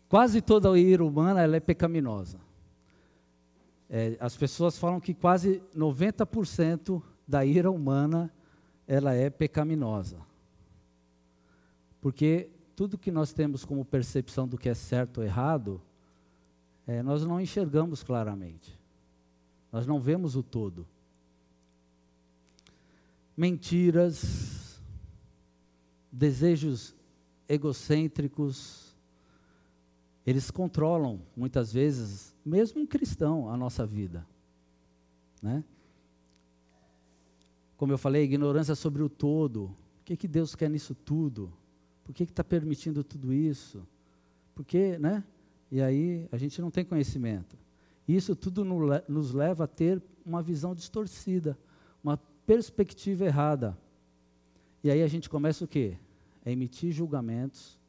[0.09, 2.39] Quase toda a ira humana ela é pecaminosa.
[3.89, 8.31] É, as pessoas falam que quase 90% da ira humana
[8.95, 10.19] ela é pecaminosa.
[12.01, 15.81] Porque tudo que nós temos como percepção do que é certo ou errado,
[16.87, 18.79] é, nós não enxergamos claramente.
[19.71, 20.87] Nós não vemos o todo
[23.37, 24.81] mentiras,
[26.11, 26.95] desejos
[27.49, 28.95] egocêntricos,
[30.25, 34.27] eles controlam muitas vezes, mesmo um cristão, a nossa vida.
[35.43, 35.65] Né?
[37.83, 39.65] Como eu falei, ignorância sobre o todo.
[39.65, 41.53] O que, que Deus quer nisso tudo?
[42.05, 43.85] Por que está permitindo tudo isso?
[44.55, 45.25] Porque, né?
[45.69, 47.59] E aí a gente não tem conhecimento.
[48.07, 48.65] Isso tudo
[49.09, 51.59] nos leva a ter uma visão distorcida,
[52.05, 52.17] uma
[52.47, 53.77] perspectiva errada.
[54.85, 55.99] E aí a gente começa o quê?
[56.47, 57.81] A emitir julgamentos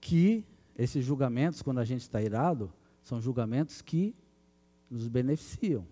[0.00, 0.42] que
[0.74, 4.14] esses julgamentos, quando a gente está irado, são julgamentos que
[4.90, 5.86] nos beneficiam.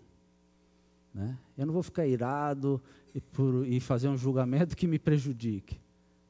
[1.15, 1.37] Né?
[1.57, 2.81] Eu não vou ficar irado
[3.15, 5.79] e, por, e, fazer um julgamento que me prejudique.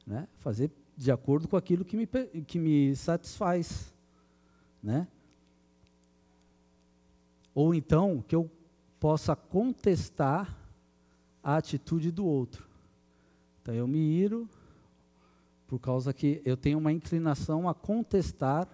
[0.07, 0.27] Né?
[0.39, 2.07] Fazer de acordo com aquilo que me,
[2.47, 3.93] que me satisfaz.
[4.83, 5.07] Né?
[7.55, 8.51] Ou então, que eu
[8.99, 10.57] possa contestar
[11.43, 12.67] a atitude do outro.
[13.61, 14.49] Então eu me iro
[15.67, 18.69] por causa que eu tenho uma inclinação a contestar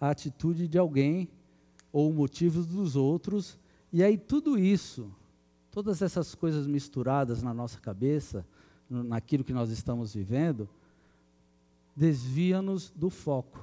[0.00, 1.28] a atitude de alguém
[1.92, 3.56] ou motivos dos outros,
[3.92, 5.14] e aí tudo isso,
[5.74, 8.46] todas essas coisas misturadas na nossa cabeça,
[8.88, 10.68] naquilo que nós estamos vivendo,
[11.96, 13.58] desvia-nos do foco,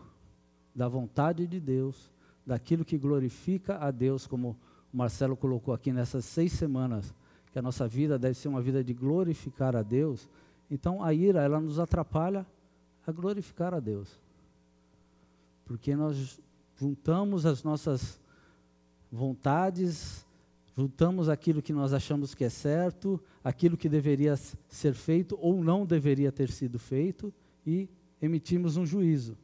[0.76, 2.12] da vontade de Deus,
[2.46, 4.58] daquilo que glorifica a Deus como
[4.94, 7.14] o Marcelo colocou aqui nessas seis semanas,
[7.54, 10.28] que a nossa vida deve ser uma vida de glorificar a Deus,
[10.70, 12.46] então a ira, ela nos atrapalha
[13.08, 14.20] a glorificar a Deus.
[15.64, 16.42] Porque nós
[16.78, 18.20] juntamos as nossas
[19.10, 20.26] vontades,
[20.76, 24.36] juntamos aquilo que nós achamos que é certo, aquilo que deveria
[24.68, 27.34] ser feito ou não deveria ter sido feito
[27.66, 27.90] e
[28.22, 29.38] emitimos um juízo.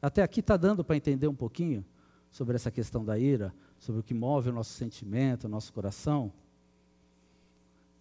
[0.00, 1.84] Até aqui está dando para entender um pouquinho?
[2.30, 6.32] sobre essa questão da ira, sobre o que move o nosso sentimento, o nosso coração.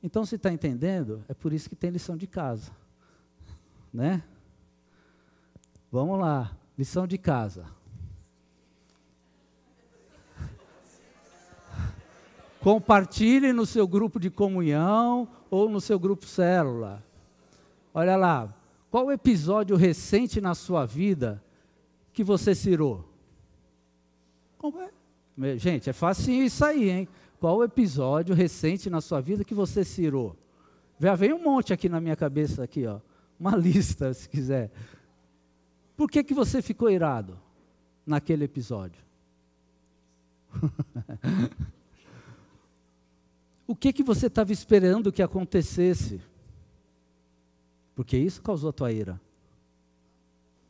[0.01, 2.71] Então, se está entendendo, é por isso que tem lição de casa.
[3.93, 4.23] Né?
[5.91, 7.65] Vamos lá, lição de casa.
[12.61, 17.03] Compartilhe no seu grupo de comunhão ou no seu grupo célula.
[17.93, 18.53] Olha lá,
[18.89, 21.43] qual episódio recente na sua vida
[22.13, 23.07] que você cirou?
[25.39, 25.57] É?
[25.57, 27.07] Gente, é fácil isso aí, hein?
[27.39, 30.35] Qual episódio recente na sua vida que você cirou?
[30.99, 32.99] Já veio um monte aqui na minha cabeça, aqui, ó.
[33.39, 34.71] Uma lista, se quiser.
[35.95, 37.39] Por que, que você ficou irado
[38.05, 39.01] naquele episódio?
[43.67, 46.21] O que, que você estava esperando que acontecesse?
[47.93, 49.19] Porque isso causou a tua ira.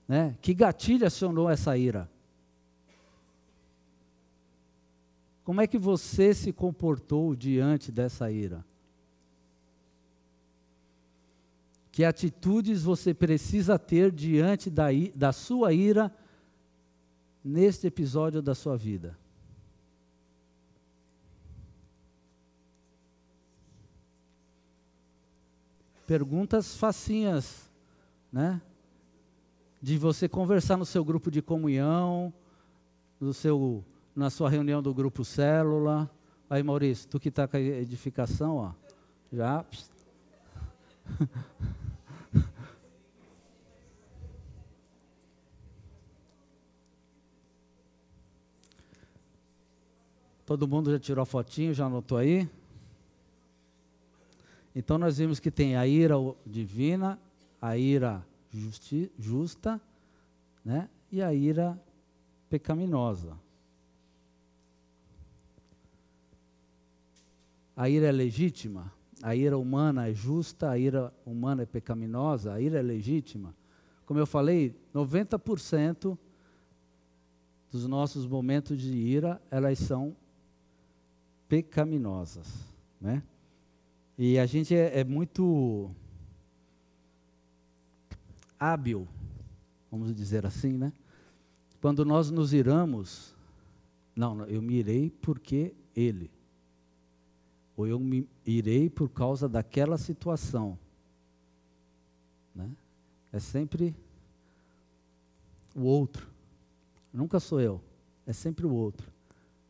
[0.08, 0.36] Né?
[0.42, 2.10] Que gatilho acionou essa ira?
[5.44, 8.66] Como é que você se comportou diante dessa ira?
[11.92, 16.14] Que atitudes você precisa ter diante da, da sua ira
[17.44, 19.18] neste episódio da sua vida?
[26.08, 27.70] Perguntas facinhas,
[28.32, 28.62] né?
[29.82, 32.34] De você conversar no seu grupo de comunhão,
[33.20, 33.84] no seu,
[34.16, 36.10] na sua reunião do grupo célula.
[36.50, 38.72] Aí, Maurício, tu que está com a edificação, ó,
[39.34, 39.66] já.
[50.46, 52.50] Todo mundo já tirou a fotinho, já anotou aí?
[54.78, 56.14] Então nós vimos que tem a ira
[56.46, 57.20] divina,
[57.60, 58.24] a ira
[58.54, 59.82] justi, justa,
[60.64, 60.88] né?
[61.12, 61.82] E a ira
[62.48, 63.36] pecaminosa.
[67.76, 72.62] A ira é legítima, a ira humana é justa, a ira humana é pecaminosa, a
[72.62, 73.56] ira é legítima.
[74.06, 76.16] Como eu falei, 90%
[77.72, 80.16] dos nossos momentos de ira, elas são
[81.50, 82.48] pecaminosas,
[83.02, 83.24] né?
[84.18, 85.92] E a gente é, é muito
[88.60, 89.08] hábil,
[89.92, 90.92] vamos dizer assim, né?
[91.80, 93.36] Quando nós nos iramos,
[94.16, 96.32] não, eu me irei porque ele,
[97.76, 100.80] ou eu me irei por causa daquela situação,
[102.56, 102.72] né?
[103.32, 103.96] É sempre
[105.76, 106.28] o outro,
[107.14, 107.80] nunca sou eu,
[108.26, 109.12] é sempre o outro,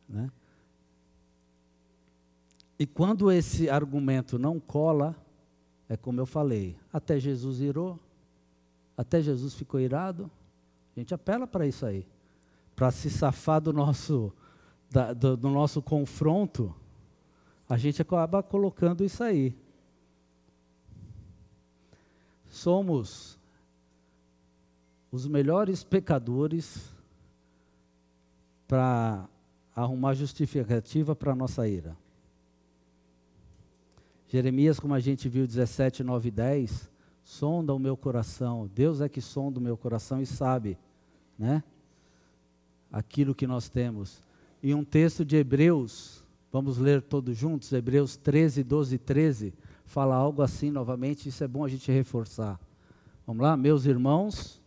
[0.08, 0.30] né?
[2.78, 5.16] E quando esse argumento não cola,
[5.88, 7.98] é como eu falei, até Jesus irou,
[8.96, 10.30] até Jesus ficou irado,
[10.96, 12.06] a gente apela para isso aí,
[12.76, 14.32] para se safar do nosso,
[14.90, 16.74] da, do, do nosso confronto,
[17.68, 19.56] a gente acaba colocando isso aí.
[22.48, 23.38] Somos
[25.10, 26.92] os melhores pecadores
[28.66, 29.28] para
[29.74, 31.96] arrumar justificativa para a nossa ira.
[34.28, 36.90] Jeremias, como a gente viu, 17, 9 e 10,
[37.24, 38.70] sonda o meu coração.
[38.74, 40.78] Deus é que sonda o meu coração e sabe,
[41.38, 41.64] né?
[42.92, 44.22] Aquilo que nós temos.
[44.62, 46.22] E um texto de Hebreus,
[46.52, 49.54] vamos ler todos juntos, Hebreus 13, 12 e 13,
[49.86, 52.60] fala algo assim novamente, isso é bom a gente reforçar.
[53.26, 54.57] Vamos lá, meus irmãos,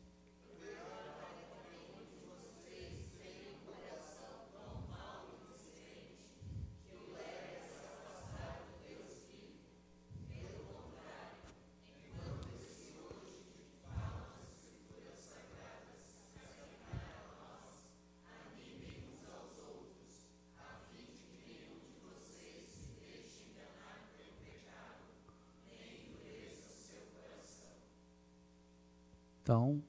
[29.51, 29.83] Então,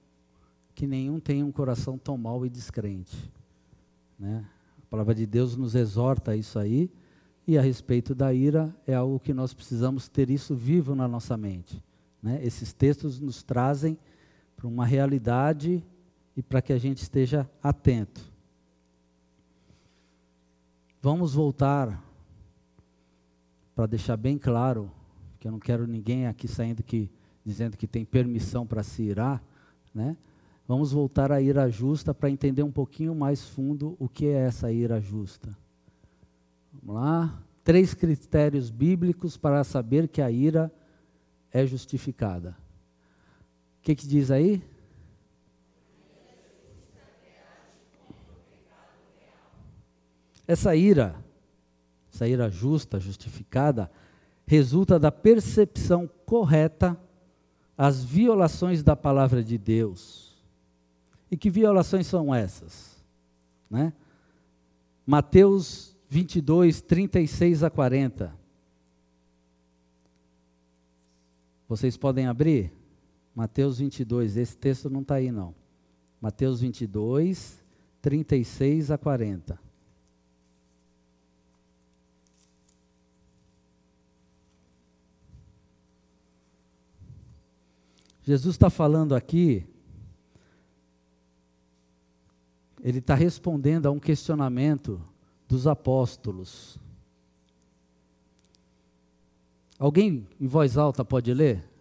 [0.75, 3.31] que nenhum tenha um coração tão mau e descrente.
[4.19, 4.45] Né?
[4.77, 6.91] A palavra de Deus nos exorta a isso aí,
[7.47, 11.37] e a respeito da ira, é algo que nós precisamos ter isso vivo na nossa
[11.37, 11.81] mente.
[12.21, 12.45] Né?
[12.45, 13.97] Esses textos nos trazem
[14.57, 15.81] para uma realidade
[16.37, 18.21] e para que a gente esteja atento.
[21.01, 22.03] Vamos voltar
[23.77, 24.91] para deixar bem claro,
[25.39, 27.09] que eu não quero ninguém aqui saindo que
[27.45, 29.43] dizendo que tem permissão para se irar,
[29.95, 30.17] né?
[30.67, 34.71] Vamos voltar à ira justa para entender um pouquinho mais fundo o que é essa
[34.73, 35.57] ira justa.
[36.73, 37.43] Vamos lá?
[37.65, 40.73] Três critérios bíblicos para saber que a ira
[41.53, 42.57] é justificada.
[43.79, 44.63] O que, que diz aí?
[50.47, 51.17] Essa ira,
[52.13, 53.91] essa ira justa, justificada,
[54.47, 56.99] resulta da percepção correta
[57.85, 60.41] as violações da palavra de Deus.
[61.29, 63.03] E que violações são essas?
[63.69, 63.93] Né?
[65.05, 68.33] Mateus 22, 36 a 40.
[71.69, 72.73] Vocês podem abrir?
[73.35, 75.53] Mateus 22, esse texto não está aí não.
[76.21, 77.65] Mateus 22,
[78.01, 79.59] 36 a 40.
[88.23, 89.67] Jesus está falando aqui,
[92.83, 95.01] ele está respondendo a um questionamento
[95.49, 96.79] dos apóstolos.
[99.79, 101.72] Alguém em voz alta pode ler?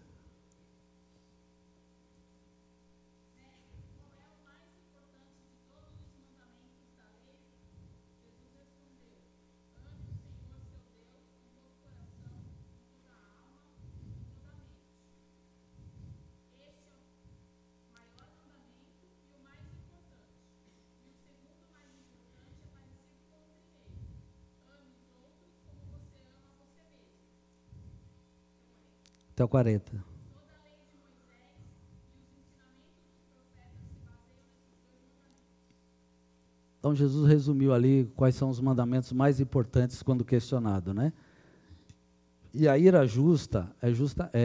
[29.42, 30.06] Até o 40.
[36.78, 41.12] Então Jesus resumiu ali quais são os mandamentos mais importantes quando questionado, né?
[42.54, 44.42] E a ira justa é justa, é,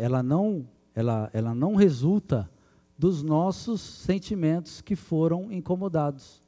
[0.00, 2.50] é, ela não, ela, ela não resulta
[2.98, 6.42] dos nossos sentimentos que foram incomodados,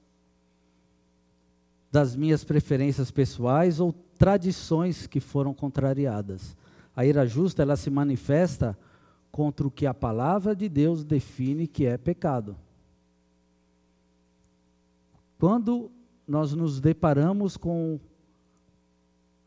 [1.91, 6.57] das minhas preferências pessoais ou tradições que foram contrariadas.
[6.97, 8.77] A ira justa, ela se manifesta
[9.31, 12.57] contra o que a palavra de Deus define que é pecado.
[15.39, 15.91] Quando
[16.27, 18.01] nós nos deparamos com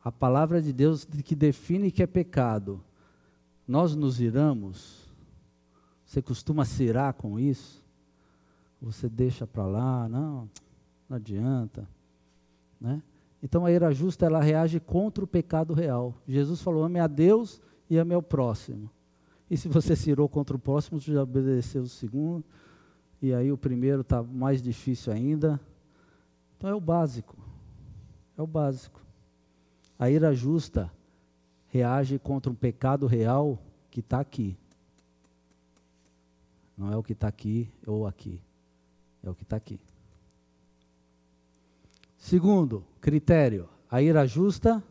[0.04, 2.84] a palavra de Deus que define que é pecado,
[3.68, 5.10] nós nos iramos?
[6.06, 7.84] Você costuma se irar com isso?
[8.80, 10.08] Você deixa para lá?
[10.08, 10.50] Não,
[11.10, 11.88] não adianta.
[12.80, 13.02] Né?
[13.42, 16.14] Então a ira justa ela reage contra o pecado real.
[16.28, 18.90] Jesus falou: ame a Deus e ame ao próximo.
[19.50, 22.44] E se você se irou contra o próximo, você já obedeceu o segundo,
[23.22, 25.60] e aí o primeiro está mais difícil ainda.
[26.58, 27.36] Então é o básico.
[28.38, 29.02] É o básico.
[29.98, 30.92] A ira justa
[31.68, 33.58] reage contra um pecado real
[33.90, 34.56] que está aqui.
[36.78, 38.42] Não é o que está aqui ou aqui.
[39.24, 39.80] É o que está aqui.
[42.18, 44.84] Segundo critério, a ira justa.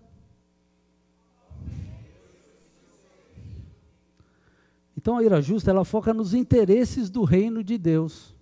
[4.97, 8.35] Então a ira justa ela foca nos interesses do reino de Deus,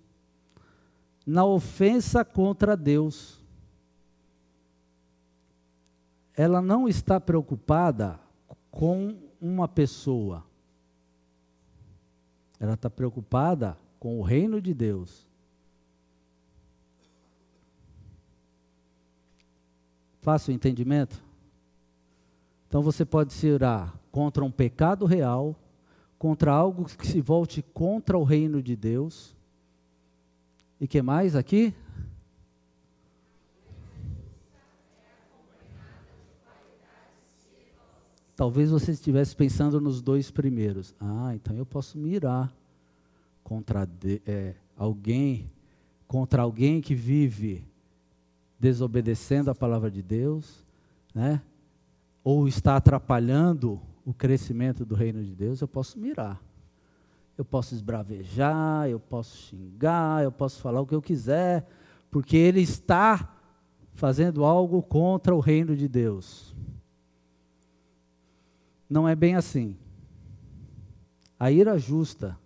[1.25, 3.39] na ofensa contra Deus.
[6.35, 8.19] Ela não está preocupada
[8.71, 10.43] com uma pessoa.
[12.59, 15.26] Ela está preocupada com o reino de Deus.
[20.27, 21.23] Fácil entendimento?
[22.67, 25.55] Então você pode se irar contra um pecado real,
[26.19, 29.33] contra algo que se volte contra o reino de Deus.
[30.81, 31.73] E que mais aqui?
[38.35, 40.93] Talvez você estivesse pensando nos dois primeiros.
[40.99, 42.53] Ah, então eu posso mirar
[43.45, 45.49] contra de, é, alguém,
[46.05, 47.65] contra alguém que vive
[48.59, 50.65] desobedecendo a palavra de Deus,
[51.13, 51.41] né?
[52.23, 56.41] ou está atrapalhando o crescimento do reino de Deus, eu posso mirar.
[57.37, 61.65] Eu posso esbravejar, eu posso xingar, eu posso falar o que eu quiser,
[62.09, 63.33] porque ele está
[63.93, 66.55] fazendo algo contra o reino de Deus.
[68.89, 69.77] Não é bem assim.
[71.39, 72.37] A ira justa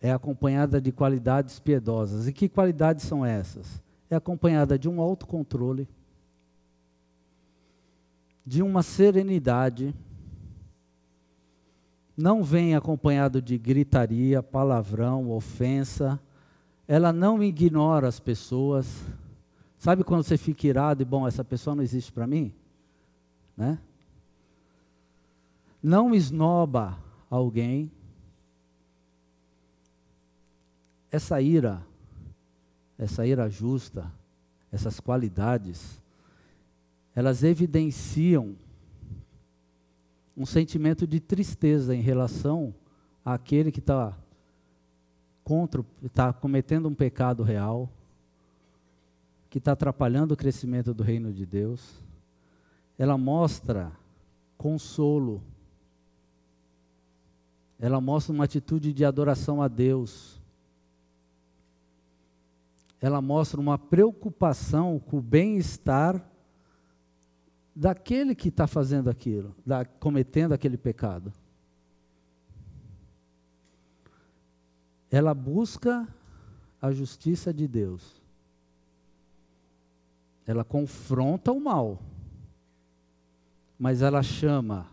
[0.00, 2.26] é acompanhada de qualidades piedosas.
[2.26, 3.82] E que qualidades são essas?
[4.10, 5.88] É acompanhada de um autocontrole,
[8.44, 9.94] de uma serenidade,
[12.16, 16.18] não vem acompanhado de gritaria, palavrão, ofensa,
[16.88, 19.04] ela não ignora as pessoas.
[19.78, 22.52] Sabe quando você fica irado e, bom, essa pessoa não existe para mim?
[23.56, 23.78] Né?
[25.82, 26.98] Não esnoba
[27.30, 27.92] alguém.
[31.10, 31.86] Essa ira
[32.98, 34.10] essa ira justa,
[34.72, 36.00] essas qualidades,
[37.14, 38.56] elas evidenciam
[40.36, 42.74] um sentimento de tristeza em relação
[43.24, 44.16] àquele que está
[45.44, 47.88] contra, está cometendo um pecado real,
[49.48, 52.02] que está atrapalhando o crescimento do reino de Deus.
[52.98, 53.92] Ela mostra
[54.56, 55.42] consolo.
[57.80, 60.37] Ela mostra uma atitude de adoração a Deus
[63.00, 66.24] ela mostra uma preocupação com o bem-estar
[67.74, 71.32] daquele que está fazendo aquilo, da, cometendo aquele pecado.
[75.10, 76.06] Ela busca
[76.82, 78.20] a justiça de Deus.
[80.44, 82.02] Ela confronta o mal,
[83.78, 84.88] mas ela chama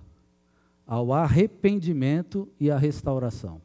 [0.85, 3.61] ao arrependimento e à restauração.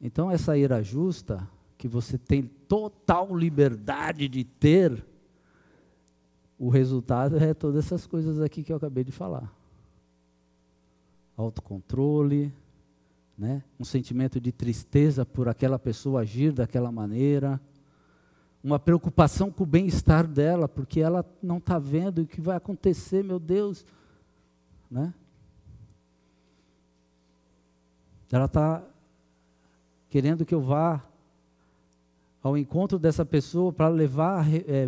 [0.00, 1.46] Então, essa ira justa
[1.76, 5.04] que você tem total liberdade de ter,
[6.58, 9.52] o resultado é todas essas coisas aqui que eu acabei de falar.
[11.36, 12.52] Autocontrole,
[13.36, 13.62] né?
[13.78, 17.60] um sentimento de tristeza por aquela pessoa agir daquela maneira,
[18.62, 23.22] uma preocupação com o bem-estar dela, porque ela não está vendo o que vai acontecer,
[23.22, 23.84] meu Deus.
[24.90, 25.12] Né?
[28.32, 28.82] Ela está
[30.08, 31.04] querendo que eu vá
[32.44, 34.86] ao encontro dessa pessoa para levar é,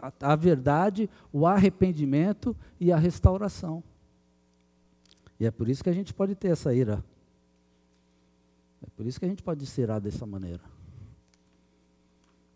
[0.00, 3.82] a, a, verdade, o arrependimento e a restauração.
[5.40, 7.04] E é por isso que a gente pode ter essa ira.
[8.80, 10.62] É por isso que a gente pode ser irado dessa maneira.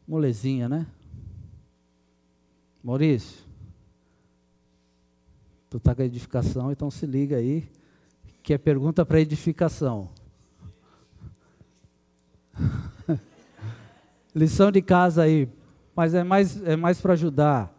[0.06, 0.86] Molezinha, né?
[2.80, 3.44] Maurício,
[5.68, 7.68] tu está com a edificação, então se liga aí,
[8.40, 10.10] que é pergunta para edificação.
[14.34, 15.48] Lição de casa aí,
[15.94, 17.72] mas é mais, é mais para ajudar,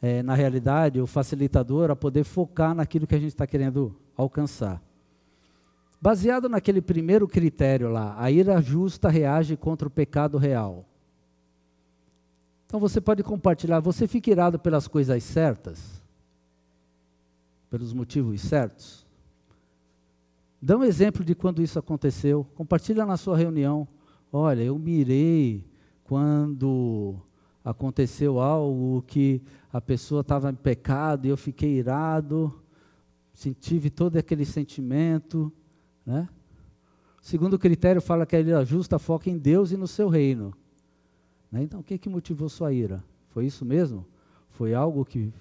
[0.00, 4.82] é, na realidade, o facilitador a poder focar naquilo que a gente está querendo alcançar.
[6.00, 10.84] Baseado naquele primeiro critério lá, a ira justa reage contra o pecado real.
[12.66, 16.02] Então você pode compartilhar, você fica irado pelas coisas certas?
[17.70, 19.06] Pelos motivos certos?
[20.60, 22.46] Dá um exemplo de quando isso aconteceu.
[22.54, 23.86] Compartilha na sua reunião.
[24.38, 25.64] Olha, eu mirei
[26.04, 27.16] quando
[27.64, 29.40] aconteceu algo que
[29.72, 32.52] a pessoa estava em pecado e eu fiquei irado,
[33.58, 35.50] tive todo aquele sentimento,
[36.04, 36.28] né?
[37.22, 40.52] Segundo critério fala que a ira justa foca em Deus e no seu reino.
[41.50, 41.62] Né?
[41.62, 43.02] Então, o que, que motivou sua ira?
[43.30, 44.04] Foi isso mesmo?
[44.50, 45.32] Foi algo que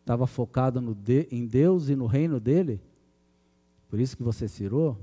[0.00, 2.80] estava focado de, em Deus e no reino dele?
[3.88, 4.98] Por isso que você se irou?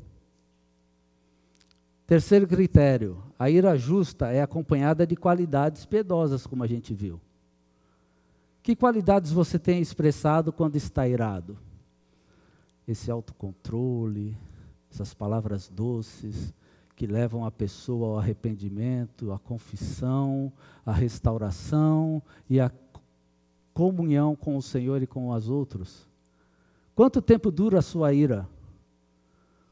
[2.12, 7.22] Terceiro critério, a ira justa é acompanhada de qualidades piedosas, como a gente viu.
[8.62, 11.58] Que qualidades você tem expressado quando está irado?
[12.86, 14.38] Esse autocontrole,
[14.92, 16.54] essas palavras doces
[16.98, 20.52] que levam a pessoa ao arrependimento, à confissão,
[20.86, 22.70] à restauração e à
[23.74, 26.06] comunhão com o Senhor e com os outros.
[26.94, 28.50] Quanto tempo dura a sua ira?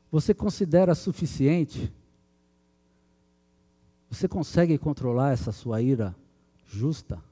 [0.09, 1.91] Você considera suficiente?
[4.09, 6.15] Você consegue controlar essa sua ira
[6.65, 7.23] justa?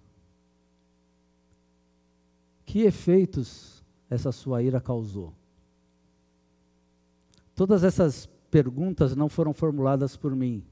[2.66, 5.34] Que efeitos essa sua ira causou?
[7.56, 10.64] Todas essas perguntas não foram formuladas por mim.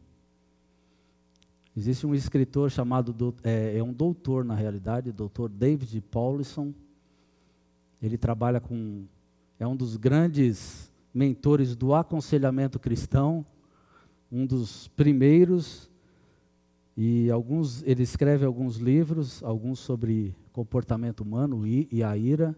[1.76, 6.74] Existe um escritor chamado, é, é um doutor na realidade, doutor David Paulison.
[8.01, 9.06] Ele trabalha com,
[9.60, 13.45] é um dos grandes mentores do aconselhamento cristão,
[14.32, 15.89] um dos primeiros
[16.98, 22.56] e alguns, ele escreve alguns livros, alguns sobre comportamento humano e, e a ira.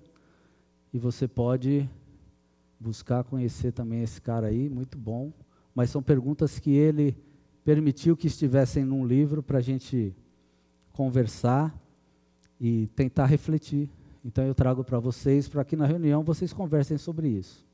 [0.94, 1.90] E você pode
[2.80, 5.34] buscar conhecer também esse cara aí, muito bom.
[5.74, 7.18] Mas são perguntas que ele
[7.64, 10.16] permitiu que estivessem num livro para a gente
[10.94, 11.76] conversar
[12.62, 13.90] e tentar refletir.
[14.24, 17.66] Então eu trago para vocês, para que na reunião vocês conversem sobre isso.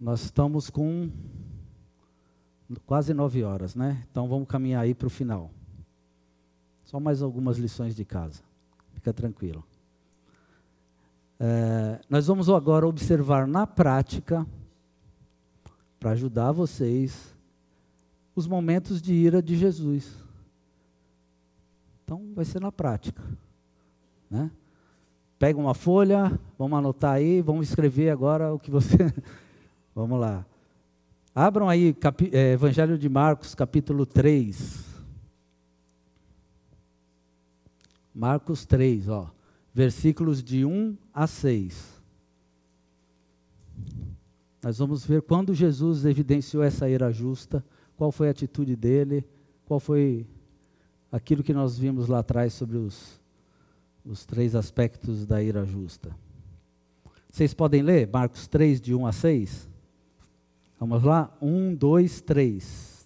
[0.00, 1.10] Nós estamos com
[2.86, 4.04] quase nove horas, né?
[4.10, 5.50] Então vamos caminhar aí para o final.
[6.84, 8.42] Só mais algumas lições de casa.
[8.92, 9.64] Fica tranquilo.
[11.40, 14.46] É, nós vamos agora observar na prática,
[16.00, 17.34] para ajudar vocês,
[18.34, 20.14] os momentos de ira de Jesus.
[22.04, 23.22] Então vai ser na prática.
[24.30, 24.50] Né?
[25.38, 28.96] Pega uma folha, vamos anotar aí, vamos escrever agora o que você.
[29.94, 30.44] vamos lá.
[31.34, 31.94] Abram aí
[32.32, 34.84] é, Evangelho de Marcos, capítulo 3.
[38.14, 39.30] Marcos 3, ó,
[39.72, 42.02] versículos de 1 a 6.
[44.62, 47.64] Nós vamos ver quando Jesus evidenciou essa ira justa,
[47.96, 49.24] qual foi a atitude dele,
[49.66, 50.26] qual foi
[51.12, 53.20] aquilo que nós vimos lá atrás sobre os,
[54.04, 56.10] os três aspectos da ira justa.
[57.30, 59.68] Vocês podem ler Marcos 3, de 1 a 6?
[60.78, 61.30] Vamos lá?
[61.42, 62.97] Um, dois, três.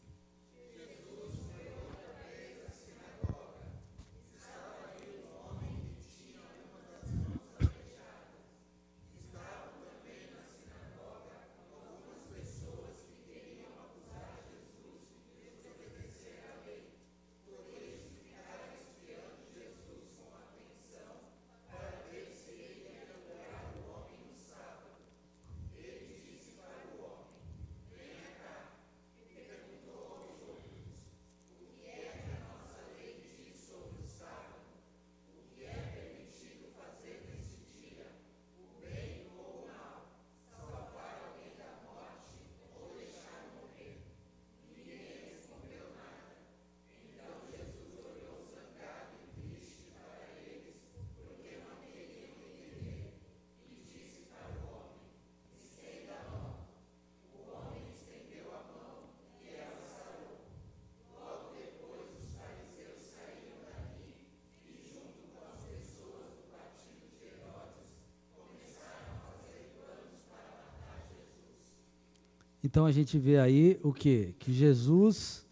[72.72, 74.34] Então a gente vê aí o que?
[74.38, 75.46] Que Jesus,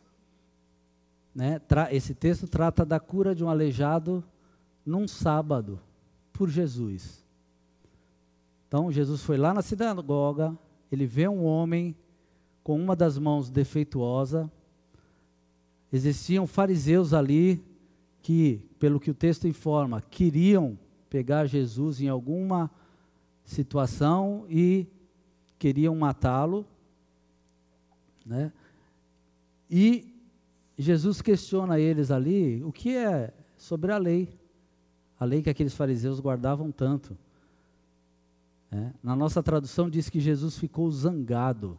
[1.35, 1.61] né,
[1.91, 4.25] esse texto trata da cura de um aleijado
[4.87, 5.79] num sábado,
[6.33, 7.23] por Jesus.
[8.67, 10.57] Então Jesus foi lá na sinagoga,
[10.91, 11.95] ele vê um homem
[12.65, 14.51] com uma das mãos defeituosa.
[15.93, 17.63] Existiam fariseus ali
[18.23, 20.79] que, pelo que o texto informa, queriam
[21.11, 22.71] pegar Jesus em alguma
[23.45, 24.87] situação e
[25.59, 26.65] queriam matá-lo,
[28.25, 28.53] né?
[29.71, 30.15] E
[30.79, 34.29] Jesus questiona eles ali o que é sobre a lei,
[35.19, 37.17] a lei que aqueles fariseus guardavam tanto.
[38.73, 41.77] É, na nossa tradução diz que Jesus ficou zangado.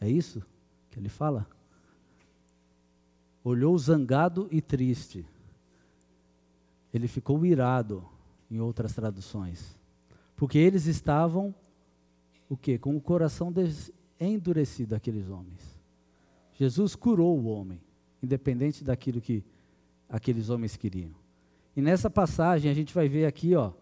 [0.00, 0.42] É isso
[0.90, 1.46] que ele fala?
[3.42, 5.24] Olhou zangado e triste.
[6.92, 8.04] Ele ficou irado,
[8.50, 9.74] em outras traduções.
[10.36, 11.54] Porque eles estavam
[12.48, 12.78] o quê?
[12.78, 13.50] Com o coração
[14.26, 15.78] endurecido aqueles homens.
[16.54, 17.80] Jesus curou o homem,
[18.22, 19.44] independente daquilo que
[20.08, 21.14] aqueles homens queriam.
[21.74, 23.72] E nessa passagem a gente vai ver aqui, ó,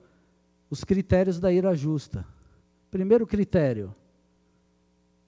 [0.69, 2.27] os critérios da ira justa.
[2.91, 3.95] Primeiro critério: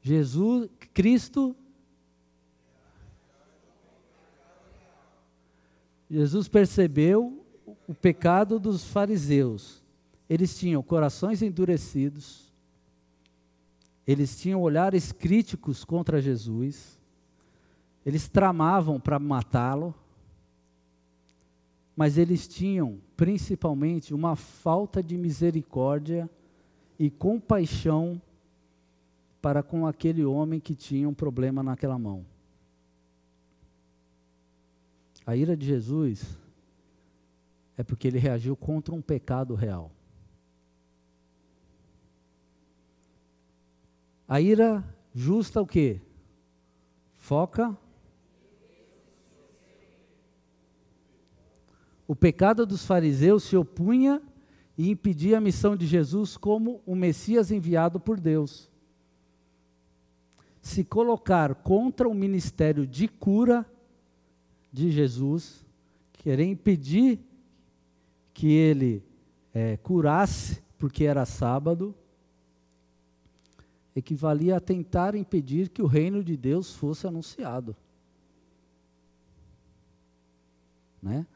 [0.01, 1.57] Jesus, Cristo
[6.13, 7.43] Jesus percebeu
[7.89, 9.83] o pecado dos fariseus.
[10.29, 12.52] Eles tinham corações endurecidos,
[14.07, 17.01] eles tinham olhares críticos contra Jesus,
[18.05, 19.95] eles tramavam para matá-lo,
[21.97, 26.29] mas eles tinham principalmente uma falta de misericórdia
[26.99, 28.21] e compaixão
[29.41, 32.25] para com aquele homem que tinha um problema naquela mão.
[35.25, 36.39] A ira de Jesus
[37.77, 39.91] é porque ele reagiu contra um pecado real.
[44.33, 44.83] A ira
[45.14, 46.01] justa o quê?
[47.18, 47.76] Foca
[52.09, 54.22] O pecado dos fariseus se opunha
[54.78, 58.70] e impedia a missão de Jesus como o Messias enviado por Deus.
[60.62, 63.70] Se colocar contra o ministério de cura
[64.72, 65.62] de Jesus,
[66.14, 67.20] querer impedir
[68.33, 69.05] que ele
[69.53, 71.95] é, curasse, porque era sábado,
[73.95, 77.76] equivalia a tentar impedir que o reino de Deus fosse anunciado.
[81.03, 81.26] Né?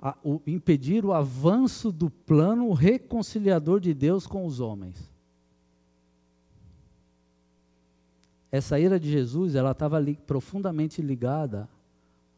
[0.00, 5.10] a, o, impedir o avanço do plano reconciliador de Deus com os homens.
[8.50, 11.68] Essa ira de Jesus, ela estava li, profundamente ligada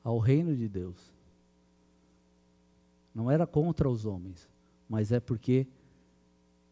[0.02, 0.96] ao reino de Deus.
[3.14, 4.48] Não era contra os homens,
[4.88, 5.66] mas é porque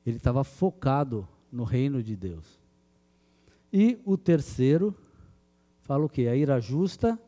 [0.05, 2.61] ele estava focado no reino de Deus.
[3.73, 4.95] E o terceiro,
[5.83, 6.27] fala o quê?
[6.27, 7.19] A ira justa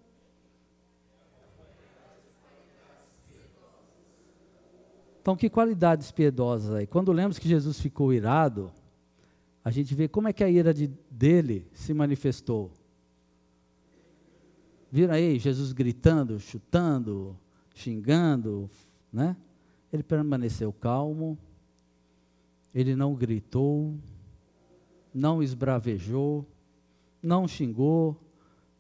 [5.23, 6.85] Então, que qualidades piedosas aí?
[6.85, 8.73] Quando lemos que Jesus ficou irado,
[9.65, 12.73] a gente vê como é que a ira de, dele se manifestou.
[14.91, 17.39] Viram aí Jesus gritando, chutando,
[17.73, 18.69] xingando,
[19.13, 19.37] né?
[19.93, 21.39] Ele permaneceu calmo,
[22.75, 23.95] ele não gritou,
[25.13, 26.47] não esbravejou,
[27.23, 28.17] não xingou,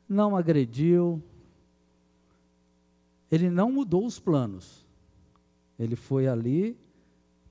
[0.08, 1.22] não agrediu,
[3.30, 4.86] ele não mudou os planos.
[5.78, 6.76] Ele foi ali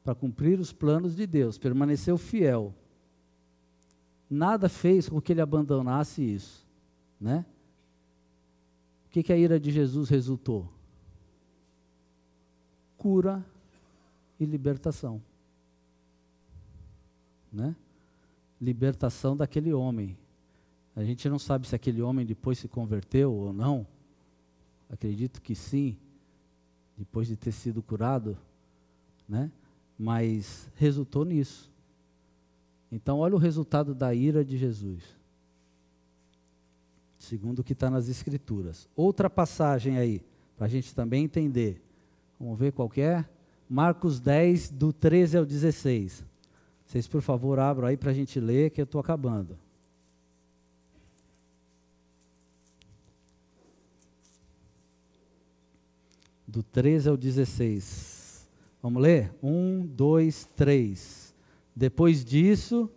[0.03, 2.73] para cumprir os planos de Deus, permaneceu fiel.
[4.29, 6.65] Nada fez com que ele abandonasse isso,
[7.19, 7.45] né?
[9.05, 10.71] O que, que a ira de Jesus resultou?
[12.97, 13.45] Cura
[14.39, 15.21] e libertação.
[17.51, 17.75] Né?
[18.61, 20.15] Libertação daquele homem.
[20.95, 23.87] A gente não sabe se aquele homem depois se converteu ou não.
[24.89, 25.97] Acredito que sim
[26.97, 28.37] depois de ter sido curado,
[29.27, 29.51] né?
[29.97, 31.71] Mas resultou nisso.
[32.91, 35.01] Então, olha o resultado da ira de Jesus.
[37.17, 38.87] Segundo o que está nas Escrituras.
[38.95, 40.21] Outra passagem aí,
[40.57, 41.81] para a gente também entender.
[42.39, 43.23] Vamos ver qual é?
[43.69, 46.25] Marcos 10, do 13 ao 16.
[46.91, 49.57] Vocês, por favor, abram aí para a gente ler, que eu estou acabando.
[56.45, 58.45] do 13 ao 16.
[58.83, 59.33] Vamos ler?
[59.41, 61.33] Um, dois, três.
[61.73, 62.91] Depois disso.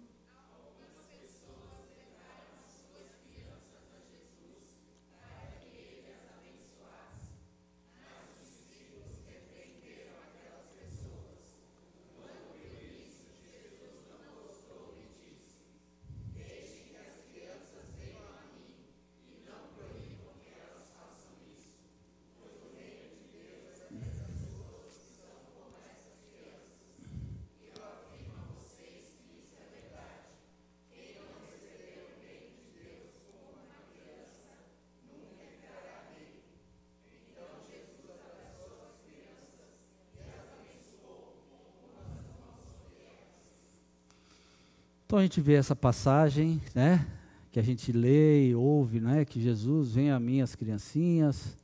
[45.15, 47.07] Então a gente vê essa passagem, né?
[47.53, 49.25] Que a gente lê e ouve, né?
[49.25, 51.57] Que Jesus vem a mim as criancinhas,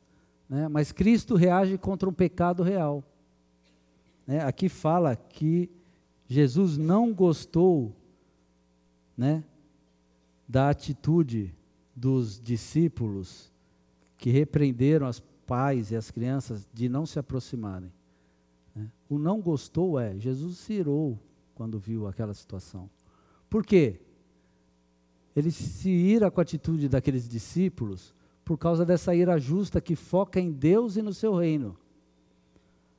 [0.49, 0.69] né?
[0.69, 3.03] Mas Cristo reage contra um pecado real.
[4.25, 4.41] Né?
[4.45, 5.69] Aqui fala que
[6.29, 7.93] Jesus não gostou,
[9.17, 9.43] né?
[10.49, 11.53] Da atitude
[11.93, 13.53] dos discípulos
[14.17, 17.93] que repreenderam as pais e as crianças de não se aproximarem.
[18.77, 18.89] Né?
[19.09, 21.19] O não gostou é, Jesus se irou
[21.53, 22.89] quando viu aquela situação.
[23.51, 24.01] Por quê?
[25.35, 30.41] Ele se ira com a atitude daqueles discípulos por causa dessa ira justa que foca
[30.41, 31.77] em Deus e no seu reino.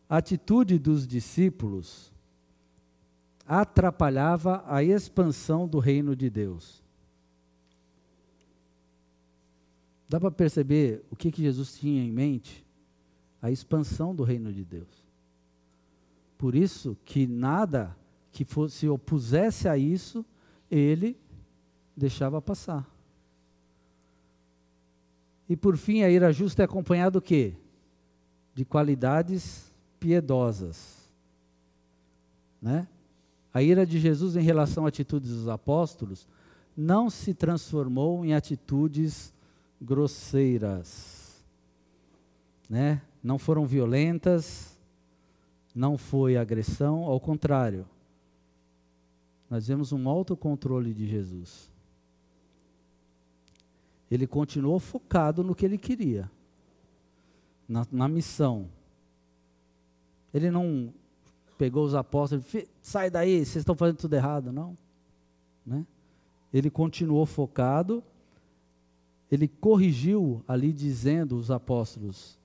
[0.08, 2.12] A atitude dos discípulos
[3.46, 6.84] atrapalhava a expansão do reino de Deus.
[10.08, 12.66] Dá para perceber o que, que Jesus tinha em mente?
[13.42, 15.06] A expansão do reino de Deus.
[16.38, 17.98] Por isso que nada
[18.32, 20.26] que fosse, se opusesse a isso,
[20.72, 21.20] ele
[21.96, 22.90] deixava passar.
[25.50, 27.54] E por fim, a ira justa é acompanhada do quê?
[28.56, 29.70] De qualidades
[30.00, 31.12] piedosas.
[32.62, 32.88] Né?
[33.54, 36.26] A ira de Jesus em relação a atitudes dos apóstolos
[36.76, 39.34] não se transformou em atitudes
[39.82, 41.44] grosseiras,
[42.70, 43.02] né?
[43.22, 44.78] Não foram violentas,
[45.76, 47.86] não foi agressão, ao contrário.
[49.52, 51.70] Nós vemos um autocontrole de Jesus.
[54.10, 56.32] Ele continuou focado no que ele queria,
[57.70, 58.68] na, na missão.
[60.34, 60.92] Ele não
[61.56, 62.46] pegou os apóstolos,
[62.82, 64.76] sai daí, vocês estão fazendo tudo errado, não.
[65.64, 65.86] Né?
[66.52, 68.04] Ele continuou focado
[69.32, 72.38] ele corrigiu ali dizendo os apóstolos: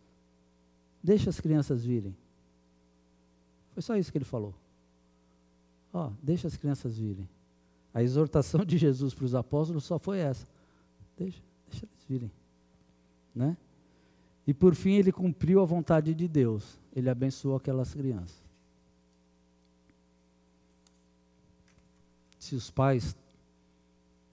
[1.03, 2.17] Deixa as crianças virem.
[3.73, 4.55] Foi só isso que ele falou.
[5.97, 7.27] Ó, oh, deixa as crianças virem.
[7.95, 10.47] A exortação de Jesus para os apóstolos só foi essa.
[11.17, 11.41] Deixa,
[11.71, 12.31] deixa eles virem.
[13.35, 13.57] Né?
[14.47, 16.79] E por fim ele cumpriu a vontade de Deus.
[16.95, 18.37] Ele abençoou aquelas crianças.
[22.39, 23.17] Se os pais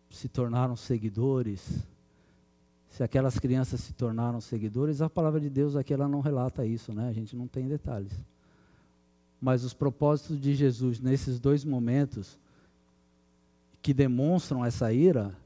[0.09, 1.79] se tornaram seguidores,
[2.89, 6.91] se aquelas crianças se tornaram seguidores, a palavra de Deus aqui ela não relata isso,
[6.91, 7.07] né?
[7.07, 8.11] A gente não tem detalhes.
[9.43, 12.39] Mas os propósitos de Jesus nesses dois momentos
[13.81, 15.37] que demonstram essa ira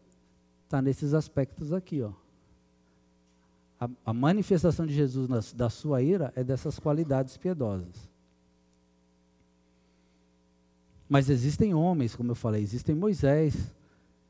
[0.63, 2.11] está nesses aspectos aqui, ó.
[3.79, 8.07] A, a manifestação de Jesus na, da sua ira é dessas qualidades piedosas.
[11.09, 13.73] Mas existem homens, como eu falei, existem Moisés,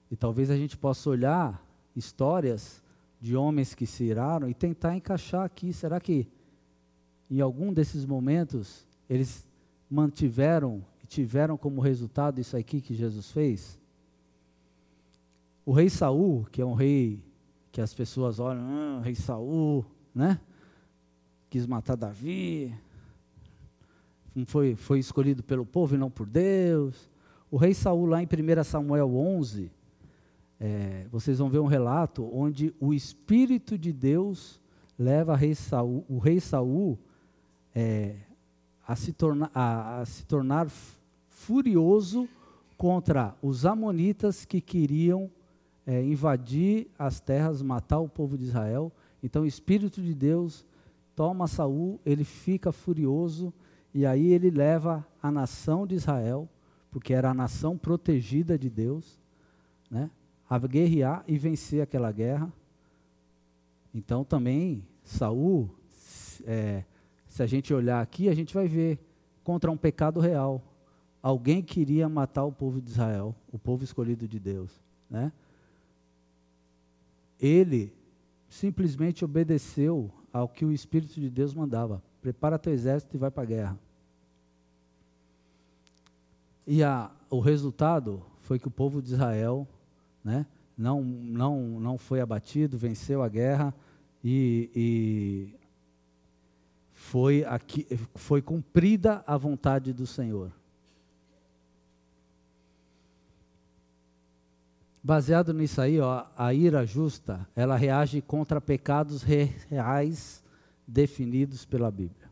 [0.09, 1.61] e talvez a gente possa olhar
[1.93, 2.81] histórias
[3.19, 5.73] de homens que se iraram e tentar encaixar aqui.
[5.73, 6.25] Será que
[7.29, 9.45] em algum desses momentos eles
[9.89, 13.79] mantiveram e tiveram como resultado isso aqui que Jesus fez?
[15.65, 17.21] O rei Saul, que é um rei
[17.71, 20.39] que as pessoas olham, ah, rei Saul, né?
[21.49, 22.73] Quis matar Davi,
[24.45, 27.09] foi, foi escolhido pelo povo e não por Deus.
[27.49, 29.71] O rei Saul, lá em 1 Samuel 11,
[30.59, 34.59] é, vocês vão ver um relato onde o Espírito de Deus
[34.97, 36.97] leva rei Saul, o rei Saul
[37.73, 38.15] é,
[38.87, 40.69] a, se torna, a, a se tornar
[41.27, 42.29] furioso
[42.77, 45.29] contra os amonitas que queriam
[45.85, 48.91] é, invadir as terras, matar o povo de Israel.
[49.21, 50.65] Então o Espírito de Deus
[51.15, 53.53] toma Saul, ele fica furioso
[53.93, 56.47] e aí ele leva a nação de Israel,
[56.89, 59.19] porque era a nação protegida de Deus,
[59.91, 60.09] né?
[60.49, 62.53] a guerrear e vencer aquela guerra.
[63.93, 65.69] Então também Saul,
[66.45, 66.83] é,
[67.37, 68.97] se a gente olhar aqui, a gente vai ver
[69.43, 70.59] contra um pecado real.
[71.21, 74.71] Alguém queria matar o povo de Israel, o povo escolhido de Deus,
[75.07, 75.31] né?
[77.39, 77.93] Ele
[78.49, 82.01] simplesmente obedeceu ao que o Espírito de Deus mandava.
[82.23, 83.79] Prepara teu exército e vai para a guerra.
[86.65, 89.67] E a, o resultado foi que o povo de Israel
[90.23, 90.47] né?
[90.75, 93.75] não, não, não foi abatido, venceu a guerra
[94.23, 95.56] e, e
[96.97, 100.51] foi, aqui, foi cumprida a vontade do Senhor.
[105.01, 110.43] Baseado nisso aí, ó, a ira justa, ela reage contra pecados reais
[110.87, 112.27] definidos pela Bíblia.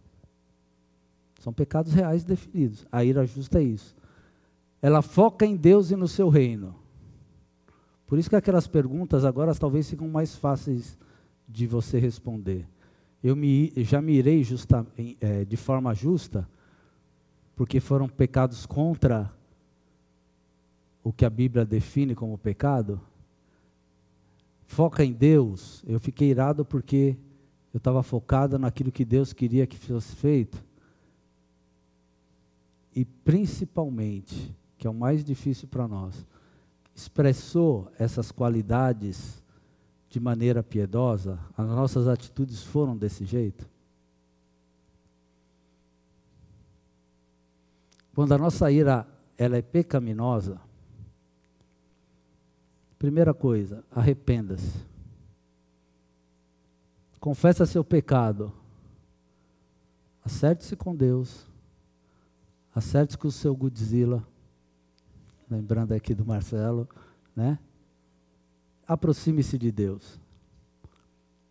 [1.40, 2.88] São pecados reais definidos.
[2.92, 3.96] A ira justa é isso.
[4.82, 6.76] Ela foca em Deus e no seu reino.
[8.08, 10.98] Por isso que aquelas perguntas agora talvez ficam mais fáceis
[11.48, 12.68] de você responder.
[13.26, 14.86] Eu me, já me irei justa,
[15.20, 16.48] é, de forma justa,
[17.56, 19.34] porque foram pecados contra
[21.04, 23.02] o que a Bíblia define como pecado,
[24.68, 25.84] foca em Deus.
[25.88, 27.18] Eu fiquei irado porque
[27.74, 30.64] eu estava focado naquilo que Deus queria que fosse feito.
[32.96, 36.28] E principalmente, que é o mais difícil para nós,
[36.94, 39.44] expressou essas qualidades
[40.16, 41.38] de maneira piedosa?
[41.58, 43.70] As nossas atitudes foram desse jeito?
[48.14, 49.06] Quando a nossa ira
[49.38, 50.62] ela é pecaminosa,
[52.98, 54.86] primeira coisa, arrependa-se.
[57.20, 58.54] Confessa seu pecado.
[60.24, 61.46] Acerte-se com Deus.
[62.74, 64.26] Acerte-se com o seu Godzilla.
[65.52, 66.88] Lembrando aqui do Marcelo,
[67.36, 67.60] né?
[68.88, 70.20] Aproxime-se de Deus.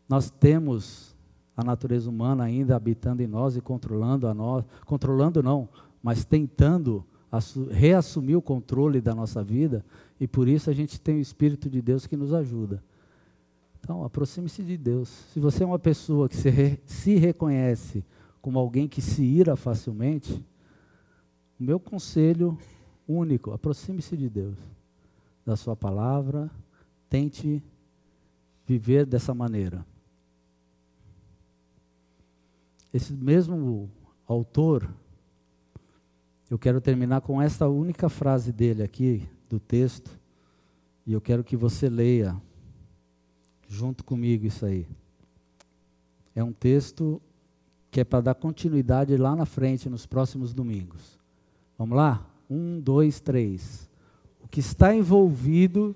[0.09, 1.15] Nós temos
[1.57, 5.69] a natureza humana ainda habitando em nós e controlando a nós, controlando não,
[6.03, 7.05] mas tentando
[7.71, 9.85] reassumir o controle da nossa vida,
[10.21, 12.83] e por isso a gente tem o Espírito de Deus que nos ajuda.
[13.81, 15.09] Então, aproxime-se de Deus.
[15.33, 18.05] Se você é uma pessoa que se, re, se reconhece
[18.41, 20.33] como alguém que se ira facilmente,
[21.59, 22.57] o meu conselho
[23.07, 24.57] único, aproxime-se de Deus,
[25.45, 26.51] da sua palavra,
[27.15, 27.63] tente
[28.67, 29.87] viver dessa maneira.
[32.93, 33.89] Esse mesmo
[34.27, 34.93] autor,
[36.51, 40.19] eu quero terminar com esta única frase dele aqui, do texto,
[41.07, 42.37] e eu quero que você leia
[43.69, 44.85] junto comigo isso aí.
[46.35, 47.23] É um texto
[47.93, 51.17] que é para dar continuidade lá na frente, nos próximos domingos.
[51.79, 52.29] Vamos lá?
[52.51, 53.89] Um, dois, três.
[54.43, 55.95] O que está envolvido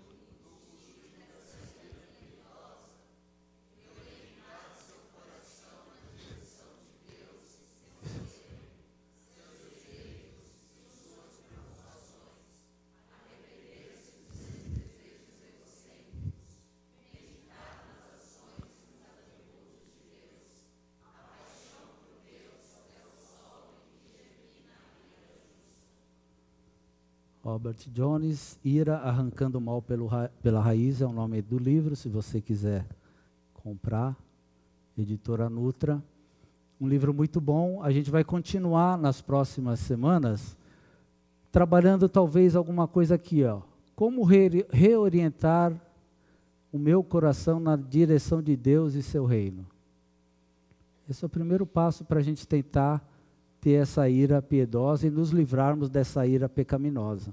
[27.48, 30.06] Robert Jones, Ira Arrancando o Mal pelo,
[30.42, 32.86] pela Raiz, é o nome do livro, se você quiser
[33.54, 34.14] comprar,
[34.98, 36.02] editora Nutra.
[36.78, 37.82] Um livro muito bom.
[37.82, 40.58] A gente vai continuar nas próximas semanas
[41.50, 43.62] trabalhando talvez alguma coisa aqui, ó.
[43.96, 45.72] Como re reorientar
[46.70, 49.66] o meu coração na direção de Deus e seu reino.
[51.08, 53.02] Esse é o primeiro passo para a gente tentar
[53.60, 57.32] ter essa ira piedosa e nos livrarmos dessa ira pecaminosa.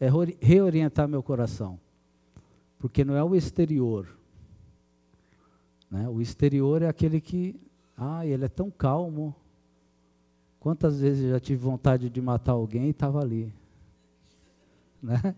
[0.00, 0.08] É
[0.40, 1.78] reorientar meu coração.
[2.78, 4.06] Porque não é o exterior.
[5.90, 6.08] Né?
[6.08, 7.58] O exterior é aquele que,
[7.96, 9.34] ah, ele é tão calmo.
[10.60, 13.52] Quantas vezes eu já tive vontade de matar alguém e estava ali.
[15.00, 15.34] Né?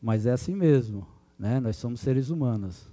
[0.00, 1.06] Mas é assim mesmo.
[1.38, 1.60] Né?
[1.60, 2.88] Nós somos seres humanos.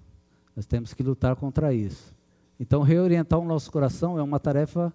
[0.55, 2.14] Nós temos que lutar contra isso.
[2.59, 4.93] Então, reorientar o nosso coração é uma tarefa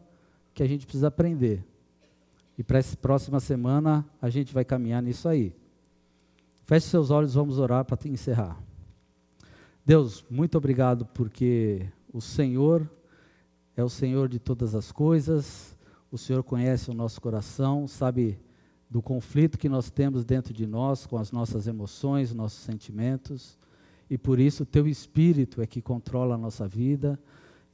[0.54, 1.64] que a gente precisa aprender.
[2.56, 5.54] E para essa próxima semana a gente vai caminhar nisso aí.
[6.66, 8.62] Feche seus olhos, vamos orar para encerrar.
[9.84, 12.88] Deus, muito obrigado porque o Senhor
[13.76, 15.76] é o Senhor de todas as coisas.
[16.12, 18.38] O Senhor conhece o nosso coração, sabe
[18.90, 23.58] do conflito que nós temos dentro de nós com as nossas emoções, nossos sentimentos.
[24.08, 27.18] E por isso o teu espírito é que controla a nossa vida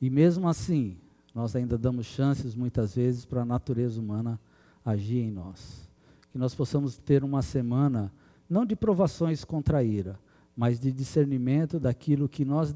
[0.01, 0.97] e mesmo assim,
[1.35, 4.41] nós ainda damos chances muitas vezes para a natureza humana
[4.85, 5.89] agir em nós.
[6.33, 8.13] Que nós possamos ter uma semana
[8.49, 10.19] não de provações contra a ira,
[10.57, 12.75] mas de discernimento daquilo que nós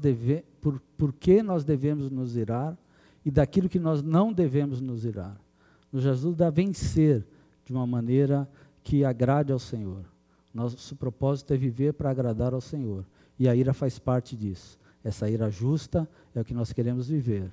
[0.61, 2.77] por, por que nós devemos nos irar
[3.25, 5.35] e daquilo que nós não devemos nos irar.
[5.91, 7.25] Nos ajuda a vencer
[7.65, 8.47] de uma maneira
[8.83, 10.05] que agrade ao Senhor.
[10.53, 13.05] Nosso propósito é viver para agradar ao Senhor.
[13.39, 14.77] E a ira faz parte disso.
[15.03, 17.49] Essa ira justa é o que nós queremos viver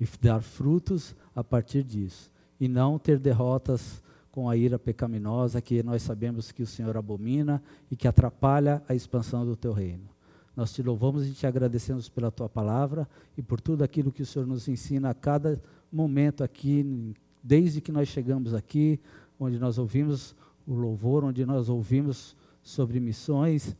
[0.00, 2.30] e dar frutos a partir disso.
[2.58, 7.62] E não ter derrotas com a ira pecaminosa que nós sabemos que o Senhor abomina
[7.90, 10.08] e que atrapalha a expansão do teu reino.
[10.56, 14.26] Nós te louvamos e te agradecemos pela tua palavra e por tudo aquilo que o
[14.26, 15.60] Senhor nos ensina a cada
[15.90, 18.98] momento aqui, desde que nós chegamos aqui,
[19.38, 20.34] onde nós ouvimos
[20.66, 23.76] o louvor, onde nós ouvimos sobre missões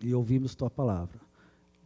[0.00, 1.21] e ouvimos tua palavra.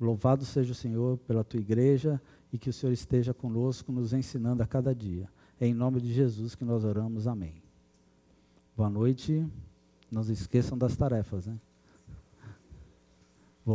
[0.01, 2.20] Louvado seja o Senhor pela tua igreja
[2.52, 5.28] e que o Senhor esteja conosco, nos ensinando a cada dia.
[5.60, 7.27] É em nome de Jesus que nós oramos.
[7.27, 7.62] Amém.
[8.77, 9.47] Boa noite.
[10.10, 11.59] Não se esqueçam das tarefas, né?